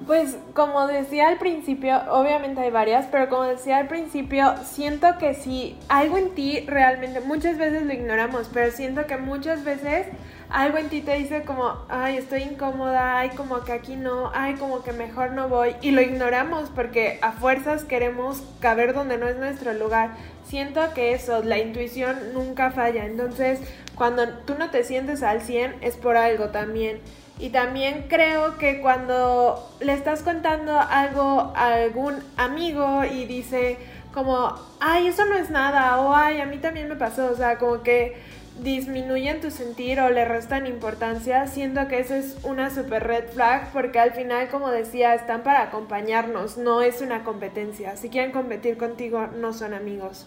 Pues 0.07 0.37
como 0.55 0.87
decía 0.87 1.29
al 1.29 1.39
principio, 1.39 2.01
obviamente 2.11 2.63
hay 2.63 2.71
varias, 2.71 3.07
pero 3.07 3.29
como 3.29 3.43
decía 3.43 3.77
al 3.77 3.87
principio, 3.87 4.55
siento 4.65 5.19
que 5.19 5.35
si 5.35 5.79
algo 5.89 6.17
en 6.17 6.31
ti 6.31 6.61
realmente, 6.67 7.21
muchas 7.21 7.59
veces 7.59 7.85
lo 7.85 7.93
ignoramos, 7.93 8.51
pero 8.53 8.73
siento 8.73 9.07
que 9.07 9.19
muchas 9.19 9.63
veces 9.63 10.07
algo 10.51 10.79
en 10.79 10.89
ti 10.89 11.01
te 11.01 11.15
dice 11.15 11.43
como, 11.43 11.85
ay, 11.89 12.17
estoy 12.17 12.43
incómoda, 12.43 13.19
ay, 13.19 13.31
como 13.31 13.63
que 13.63 13.73
aquí 13.73 13.97
no, 13.97 14.31
ay, 14.35 14.55
como 14.55 14.83
que 14.83 14.93
mejor 14.93 15.33
no 15.33 15.49
voy, 15.49 15.77
y 15.81 15.93
lo 15.93 16.01
ignoramos 16.01 16.71
porque 16.71 17.19
a 17.23 17.33
fuerzas 17.33 17.85
queremos 17.85 18.43
caber 18.61 18.93
donde 18.95 19.17
no 19.17 19.29
es 19.29 19.37
nuestro 19.37 19.73
lugar. 19.73 20.11
Siento 20.45 20.81
que 20.95 21.13
eso, 21.15 21.43
la 21.45 21.59
intuición 21.59 22.35
nunca 22.35 22.73
falla, 22.73 23.05
entonces 23.05 23.61
cuando 23.95 24.29
tú 24.29 24.55
no 24.59 24.71
te 24.71 24.83
sientes 24.83 25.23
al 25.23 25.43
100 25.43 25.77
es 25.83 25.97
por 25.97 26.17
algo 26.17 26.49
también. 26.49 27.01
Y 27.39 27.51
también 27.51 28.07
creo 28.09 28.59
que 28.59 28.81
cuando 28.81 29.71
le 29.81 29.95
estás 29.95 30.23
contando 30.23 30.79
algo 30.79 31.53
a 31.57 31.75
algún 31.75 32.17
amigo 32.37 33.05
y 33.05 33.25
dice 33.25 33.79
como, 34.13 34.55
ay, 34.81 35.07
eso 35.07 35.25
no 35.25 35.37
es 35.37 35.51
nada, 35.51 36.01
o 36.01 36.15
ay, 36.15 36.41
a 36.41 36.47
mí 36.47 36.59
también 36.59 36.89
me 36.89 36.97
pasó, 36.97 37.31
o 37.31 37.37
sea, 37.37 37.59
como 37.59 37.83
que 37.83 38.21
disminuyen 38.63 39.41
tu 39.41 39.51
sentir 39.51 40.01
o 40.01 40.11
le 40.11 40.25
restan 40.25 40.67
importancia, 40.67 41.47
siento 41.47 41.89
que 41.89 42.01
eso 42.01 42.15
es 42.15 42.37
una 42.45 42.75
super 42.75 43.03
red 43.05 43.29
flag 43.31 43.73
porque 43.73 43.99
al 43.99 44.13
final, 44.13 44.49
como 44.49 44.71
decía, 44.71 45.15
están 45.15 45.43
para 45.43 45.63
acompañarnos, 45.63 46.59
no 46.59 46.83
es 46.83 47.01
una 47.01 47.25
competencia. 47.25 47.97
Si 47.97 48.09
quieren 48.09 48.33
competir 48.33 48.77
contigo, 48.77 49.27
no 49.29 49.53
son 49.53 49.75
amigos. 49.75 50.27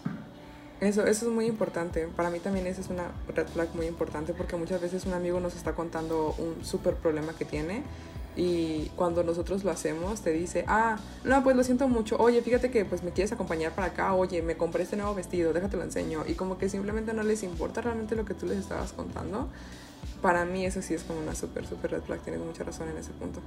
Eso, 0.80 1.06
eso 1.06 1.26
es 1.26 1.32
muy 1.32 1.46
importante. 1.46 2.08
Para 2.08 2.30
mí 2.30 2.40
también 2.40 2.66
esa 2.66 2.80
es 2.80 2.88
una 2.88 3.04
red 3.34 3.46
flag 3.46 3.68
muy 3.74 3.86
importante 3.86 4.34
porque 4.34 4.56
muchas 4.56 4.80
veces 4.80 5.06
un 5.06 5.14
amigo 5.14 5.40
nos 5.40 5.54
está 5.56 5.72
contando 5.72 6.34
un 6.38 6.64
súper 6.64 6.94
problema 6.94 7.32
que 7.34 7.44
tiene 7.44 7.82
y 8.36 8.90
cuando 8.96 9.22
nosotros 9.22 9.64
lo 9.64 9.70
hacemos 9.70 10.20
te 10.20 10.30
dice, 10.30 10.64
ah, 10.66 10.98
no, 11.24 11.42
pues 11.42 11.56
lo 11.56 11.64
siento 11.64 11.88
mucho, 11.88 12.16
oye, 12.18 12.42
fíjate 12.42 12.70
que 12.70 12.84
pues 12.84 13.02
me 13.02 13.10
quieres 13.10 13.32
acompañar 13.32 13.72
para 13.72 13.88
acá, 13.88 14.14
oye, 14.14 14.42
me 14.42 14.56
compré 14.56 14.82
este 14.82 14.96
nuevo 14.96 15.14
vestido, 15.14 15.52
déjate 15.52 15.76
lo 15.76 15.82
enseño 15.82 16.24
y 16.26 16.34
como 16.34 16.58
que 16.58 16.68
simplemente 16.68 17.12
no 17.12 17.22
les 17.22 17.42
importa 17.42 17.80
realmente 17.80 18.16
lo 18.16 18.24
que 18.24 18.34
tú 18.34 18.46
les 18.46 18.58
estabas 18.58 18.92
contando. 18.92 19.48
Para 20.22 20.44
mí 20.44 20.64
eso 20.64 20.82
sí 20.82 20.94
es 20.94 21.04
como 21.04 21.20
una 21.20 21.34
súper, 21.34 21.66
súper 21.66 21.92
red 21.92 22.02
flag, 22.02 22.20
tienes 22.20 22.40
mucha 22.40 22.64
razón 22.64 22.88
en 22.88 22.96
ese 22.96 23.12
punto. 23.12 23.40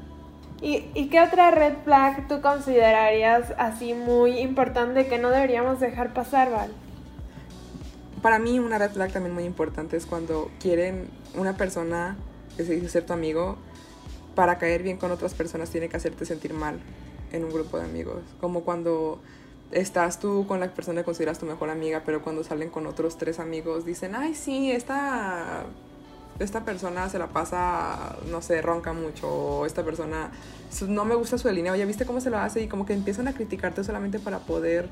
¿Y, 0.61 0.85
¿Y 0.95 1.09
qué 1.09 1.21
otra 1.21 1.51
red 1.51 1.73
flag 1.83 2.27
tú 2.27 2.41
considerarías 2.41 3.53
así 3.57 3.93
muy 3.93 4.39
importante 4.39 5.07
que 5.07 5.17
no 5.17 5.29
deberíamos 5.29 5.79
dejar 5.79 6.13
pasar, 6.13 6.51
Val? 6.51 6.71
para 8.21 8.39
mí 8.39 8.59
una 8.59 8.77
red 8.77 8.91
flag 8.91 9.11
también 9.11 9.33
muy 9.33 9.45
importante 9.45 9.95
es 9.97 10.05
cuando 10.05 10.49
quieren 10.59 11.09
una 11.35 11.55
persona 11.55 12.17
que 12.55 12.65
se 12.65 12.73
dice 12.73 12.89
ser 12.89 13.05
tu 13.05 13.13
amigo, 13.13 13.57
para 14.37 14.59
caer 14.59 14.83
bien 14.83 14.97
con 14.97 15.09
otras 15.09 15.33
personas 15.33 15.71
tiene 15.71 15.89
que 15.89 15.97
hacerte 15.97 16.23
sentir 16.23 16.53
mal 16.53 16.79
en 17.31 17.43
un 17.43 17.51
grupo 17.51 17.79
de 17.79 17.85
amigos. 17.85 18.21
Como 18.39 18.61
cuando 18.61 19.19
estás 19.71 20.19
tú 20.19 20.45
con 20.47 20.59
la 20.59 20.71
persona 20.71 21.01
que 21.01 21.05
consideras 21.05 21.39
tu 21.39 21.47
mejor 21.47 21.71
amiga, 21.71 22.03
pero 22.05 22.21
cuando 22.21 22.43
salen 22.43 22.69
con 22.69 22.85
otros 22.85 23.17
tres 23.17 23.39
amigos 23.39 23.83
dicen, 23.83 24.13
ay 24.13 24.35
sí, 24.35 24.71
esta, 24.71 25.63
esta 26.37 26.63
persona 26.65 27.09
se 27.09 27.17
la 27.17 27.29
pasa, 27.29 28.15
no 28.29 28.43
sé, 28.43 28.61
ronca 28.61 28.93
mucho, 28.93 29.27
o 29.27 29.65
esta 29.65 29.83
persona 29.83 30.29
no 30.87 31.03
me 31.03 31.15
gusta 31.15 31.39
su 31.39 31.49
línea, 31.49 31.73
oye, 31.73 31.85
¿viste 31.87 32.05
cómo 32.05 32.21
se 32.21 32.29
lo 32.29 32.37
hace? 32.37 32.61
Y 32.61 32.67
como 32.67 32.85
que 32.85 32.93
empiezan 32.93 33.27
a 33.27 33.33
criticarte 33.33 33.83
solamente 33.83 34.19
para 34.19 34.37
poder 34.37 34.87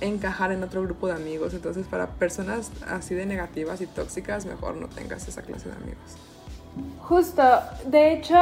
encajar 0.00 0.52
en 0.52 0.62
otro 0.62 0.80
grupo 0.84 1.08
de 1.08 1.14
amigos. 1.14 1.54
Entonces, 1.54 1.88
para 1.88 2.06
personas 2.06 2.70
así 2.86 3.16
de 3.16 3.26
negativas 3.26 3.80
y 3.80 3.88
tóxicas, 3.88 4.46
mejor 4.46 4.76
no 4.76 4.86
tengas 4.86 5.26
esa 5.26 5.42
clase 5.42 5.70
de 5.70 5.74
amigos. 5.74 6.35
Justo, 7.00 7.42
de 7.86 8.12
hecho, 8.12 8.36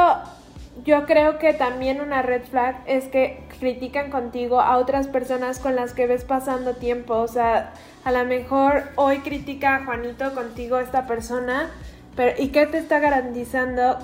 yo 0.83 1.05
creo 1.05 1.39
que 1.39 1.53
también 1.53 2.01
una 2.01 2.21
red 2.21 2.43
flag 2.43 2.81
es 2.85 3.05
que 3.05 3.39
critican 3.59 4.09
contigo 4.09 4.59
a 4.59 4.77
otras 4.77 5.07
personas 5.07 5.59
con 5.59 5.75
las 5.75 5.93
que 5.93 6.07
ves 6.07 6.25
pasando 6.25 6.73
tiempo. 6.73 7.15
O 7.15 7.27
sea, 7.27 7.73
a 8.03 8.11
lo 8.11 8.25
mejor 8.25 8.83
hoy 8.95 9.19
critica 9.19 9.75
a 9.75 9.85
Juanito 9.85 10.33
contigo 10.33 10.79
esta 10.79 11.07
persona, 11.07 11.69
pero 12.15 12.33
¿y 12.41 12.49
qué 12.49 12.65
te 12.65 12.77
está 12.77 12.99
garantizando 12.99 13.99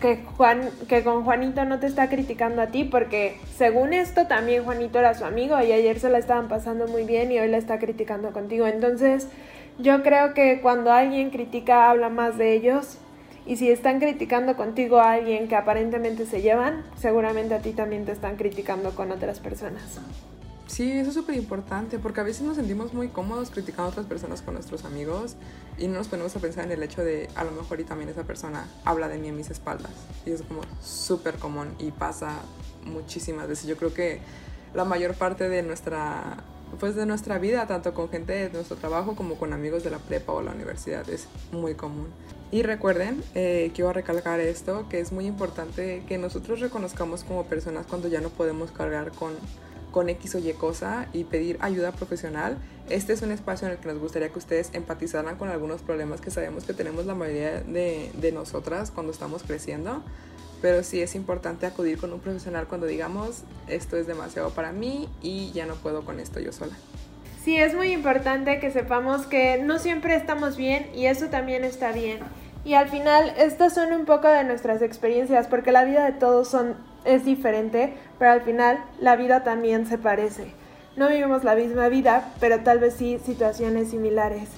que, 0.00 0.18
Juan, 0.36 0.68
que 0.88 1.04
con 1.04 1.24
Juanito 1.24 1.64
no 1.64 1.78
te 1.78 1.86
está 1.86 2.08
criticando 2.08 2.60
a 2.60 2.66
ti, 2.66 2.84
porque 2.84 3.38
según 3.56 3.92
esto 3.92 4.26
también 4.26 4.64
Juanito 4.64 4.98
era 4.98 5.14
su 5.14 5.24
amigo 5.24 5.60
y 5.62 5.70
ayer 5.70 6.00
se 6.00 6.10
la 6.10 6.18
estaban 6.18 6.48
pasando 6.48 6.88
muy 6.88 7.04
bien 7.04 7.30
y 7.30 7.38
hoy 7.38 7.48
la 7.48 7.56
está 7.56 7.78
criticando 7.78 8.32
contigo. 8.32 8.66
Entonces 8.66 9.28
yo 9.78 10.02
creo 10.02 10.34
que 10.34 10.60
cuando 10.60 10.92
alguien 10.92 11.30
critica 11.30 11.88
habla 11.88 12.08
más 12.08 12.36
de 12.36 12.52
ellos 12.52 12.98
y 13.46 13.56
si 13.56 13.70
están 13.70 13.98
criticando 13.98 14.56
contigo 14.56 14.98
a 14.98 15.12
alguien 15.12 15.48
que 15.48 15.56
aparentemente 15.56 16.26
se 16.26 16.42
llevan, 16.42 16.84
seguramente 16.96 17.54
a 17.54 17.58
ti 17.60 17.72
también 17.72 18.04
te 18.04 18.12
están 18.12 18.36
criticando 18.36 18.94
con 18.94 19.10
otras 19.10 19.40
personas. 19.40 19.98
Sí, 20.68 20.90
eso 20.90 21.10
es 21.10 21.14
súper 21.14 21.36
importante 21.36 21.98
porque 21.98 22.20
a 22.20 22.22
veces 22.22 22.42
nos 22.42 22.56
sentimos 22.56 22.94
muy 22.94 23.08
cómodos 23.08 23.50
criticando 23.50 23.84
a 23.84 23.88
otras 23.88 24.06
personas 24.06 24.40
con 24.40 24.54
nuestros 24.54 24.86
amigos 24.86 25.36
y 25.76 25.86
no 25.86 25.98
nos 25.98 26.08
ponemos 26.08 26.34
a 26.34 26.40
pensar 26.40 26.64
en 26.64 26.72
el 26.72 26.82
hecho 26.82 27.04
de 27.04 27.28
a 27.34 27.44
lo 27.44 27.50
mejor 27.50 27.80
y 27.80 27.84
también 27.84 28.08
esa 28.08 28.22
persona 28.22 28.66
habla 28.84 29.08
de 29.08 29.18
mí 29.18 29.28
en 29.28 29.36
mis 29.36 29.50
espaldas. 29.50 29.92
Y 30.24 30.30
es 30.30 30.40
como 30.42 30.62
súper 30.80 31.34
común 31.34 31.74
y 31.78 31.90
pasa 31.90 32.40
muchísimas 32.84 33.48
veces. 33.48 33.66
Yo 33.66 33.76
creo 33.76 33.92
que 33.92 34.20
la 34.72 34.84
mayor 34.84 35.14
parte 35.14 35.48
de 35.48 35.62
nuestra, 35.62 36.38
pues 36.80 36.94
de 36.94 37.04
nuestra 37.04 37.38
vida, 37.38 37.66
tanto 37.66 37.92
con 37.92 38.08
gente 38.08 38.32
de 38.32 38.50
nuestro 38.50 38.76
trabajo 38.76 39.14
como 39.14 39.34
con 39.34 39.52
amigos 39.52 39.84
de 39.84 39.90
la 39.90 39.98
prepa 39.98 40.32
o 40.32 40.40
la 40.40 40.52
universidad, 40.52 41.06
es 41.10 41.28
muy 41.50 41.74
común. 41.74 42.08
Y 42.52 42.62
recuerden, 42.62 43.24
eh, 43.34 43.72
quiero 43.74 43.92
recalcar 43.92 44.38
esto, 44.38 44.86
que 44.88 45.00
es 45.00 45.10
muy 45.10 45.26
importante 45.26 46.04
que 46.06 46.18
nosotros 46.18 46.60
reconozcamos 46.60 47.24
como 47.24 47.46
personas 47.46 47.86
cuando 47.86 48.06
ya 48.08 48.20
no 48.20 48.28
podemos 48.28 48.70
cargar 48.70 49.10
con 49.10 49.32
con 49.92 50.08
X 50.08 50.34
o 50.34 50.38
Y 50.38 50.52
cosa 50.54 51.06
y 51.12 51.24
pedir 51.24 51.58
ayuda 51.60 51.92
profesional. 51.92 52.56
Este 52.88 53.12
es 53.12 53.22
un 53.22 53.30
espacio 53.30 53.68
en 53.68 53.74
el 53.74 53.78
que 53.78 53.88
nos 53.88 53.98
gustaría 53.98 54.30
que 54.30 54.38
ustedes 54.38 54.70
empatizaran 54.72 55.36
con 55.36 55.50
algunos 55.50 55.82
problemas 55.82 56.20
que 56.20 56.30
sabemos 56.32 56.64
que 56.64 56.74
tenemos 56.74 57.06
la 57.06 57.14
mayoría 57.14 57.60
de, 57.60 58.10
de 58.14 58.32
nosotras 58.32 58.90
cuando 58.90 59.12
estamos 59.12 59.44
creciendo. 59.44 60.02
Pero 60.60 60.82
sí 60.82 61.00
es 61.00 61.14
importante 61.14 61.66
acudir 61.66 61.98
con 61.98 62.12
un 62.12 62.20
profesional 62.20 62.66
cuando 62.66 62.86
digamos 62.86 63.42
esto 63.68 63.96
es 63.96 64.06
demasiado 64.06 64.50
para 64.50 64.72
mí 64.72 65.08
y 65.20 65.52
ya 65.52 65.66
no 65.66 65.74
puedo 65.76 66.04
con 66.04 66.18
esto 66.18 66.40
yo 66.40 66.52
sola. 66.52 66.76
Sí, 67.42 67.56
es 67.56 67.74
muy 67.74 67.92
importante 67.92 68.60
que 68.60 68.70
sepamos 68.70 69.26
que 69.26 69.58
no 69.58 69.80
siempre 69.80 70.14
estamos 70.14 70.56
bien 70.56 70.88
y 70.94 71.06
eso 71.06 71.26
también 71.26 71.64
está 71.64 71.90
bien. 71.90 72.20
Y 72.64 72.74
al 72.74 72.88
final, 72.88 73.34
estas 73.36 73.74
son 73.74 73.92
un 73.92 74.04
poco 74.04 74.28
de 74.28 74.44
nuestras 74.44 74.80
experiencias, 74.80 75.48
porque 75.48 75.72
la 75.72 75.84
vida 75.84 76.04
de 76.04 76.12
todos 76.12 76.46
son 76.46 76.76
es 77.04 77.24
diferente, 77.24 77.94
pero 78.20 78.30
al 78.30 78.42
final 78.42 78.78
la 79.00 79.16
vida 79.16 79.42
también 79.42 79.86
se 79.86 79.98
parece. 79.98 80.52
No 80.94 81.08
vivimos 81.08 81.42
la 81.42 81.56
misma 81.56 81.88
vida, 81.88 82.32
pero 82.38 82.60
tal 82.60 82.78
vez 82.78 82.94
sí 82.94 83.18
situaciones 83.24 83.90
similares. 83.90 84.48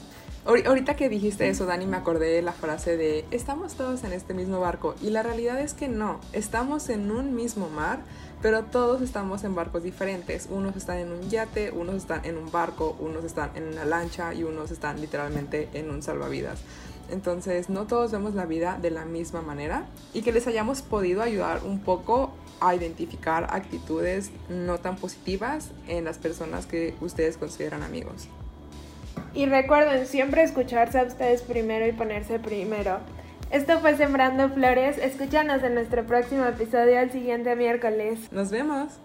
Ahorita 0.45 0.95
que 0.95 1.09
dijiste 1.09 1.49
eso, 1.49 1.65
Dani, 1.65 1.87
me 1.87 1.97
acordé 1.97 2.27
de 2.27 2.43
la 2.43 2.53
frase 2.53 2.99
de 2.99 3.25
estamos 3.31 3.77
todos 3.77 4.05
en 4.05 4.13
este 4.13 4.35
mismo 4.35 4.61
barco 4.61 4.95
y 5.01 5.09
la 5.09 5.23
realidad 5.23 5.59
es 5.59 5.73
que 5.73 5.89
no, 5.89 6.21
estamos 6.35 6.91
en 6.91 7.11
un 7.11 7.35
mismo 7.35 7.71
mar, 7.71 8.01
pero 8.45 8.63
todos 8.63 9.01
estamos 9.01 9.43
en 9.45 9.55
barcos 9.55 9.83
diferentes. 9.83 10.49
Unos 10.51 10.77
están 10.77 10.99
en 10.99 11.11
un 11.11 11.31
yate, 11.31 11.71
unos 11.71 11.95
están 11.95 12.27
en 12.27 12.37
un 12.37 12.53
barco, 12.53 12.95
unos 13.01 13.25
están 13.25 13.49
en 13.55 13.69
una 13.69 13.87
lancha 13.87 14.35
y 14.35 14.43
unos 14.43 14.71
están 14.71 15.01
literalmente 15.01 15.71
en 15.73 15.89
un 15.89 16.03
salvavidas. 16.03 16.61
Entonces, 17.11 17.71
no 17.71 17.87
todos 17.87 18.13
vemos 18.13 18.35
la 18.35 18.45
vida 18.45 18.79
de 18.83 18.91
la 18.91 19.07
misma 19.07 19.41
manera 19.41 19.87
y 20.13 20.21
que 20.21 20.31
les 20.31 20.47
hayamos 20.47 20.83
podido 20.83 21.23
ayudar 21.23 21.63
un 21.65 21.81
poco 21.81 22.35
a 22.61 22.75
identificar 22.75 23.47
actitudes 23.49 24.31
no 24.51 24.77
tan 24.77 24.97
positivas 24.97 25.71
en 25.89 26.05
las 26.05 26.19
personas 26.19 26.67
que 26.67 26.95
ustedes 27.01 27.39
consideran 27.39 27.83
amigos. 27.83 28.29
Y 29.33 29.47
recuerden 29.47 30.07
siempre 30.07 30.43
escucharse 30.43 30.99
a 30.99 31.05
ustedes 31.05 31.41
primero 31.41 31.87
y 31.87 31.93
ponerse 31.93 32.39
primero. 32.39 32.99
Esto 33.55 33.79
fue 33.79 33.97
Sembrando 33.97 34.49
Flores. 34.49 34.99
Escúchanos 34.99 35.63
en 35.63 35.75
nuestro 35.75 36.05
próximo 36.05 36.45
episodio 36.45 36.99
el 36.99 37.13
siguiente 37.13 37.55
miércoles. 37.55 38.19
Nos 38.33 38.51
vemos. 38.51 38.99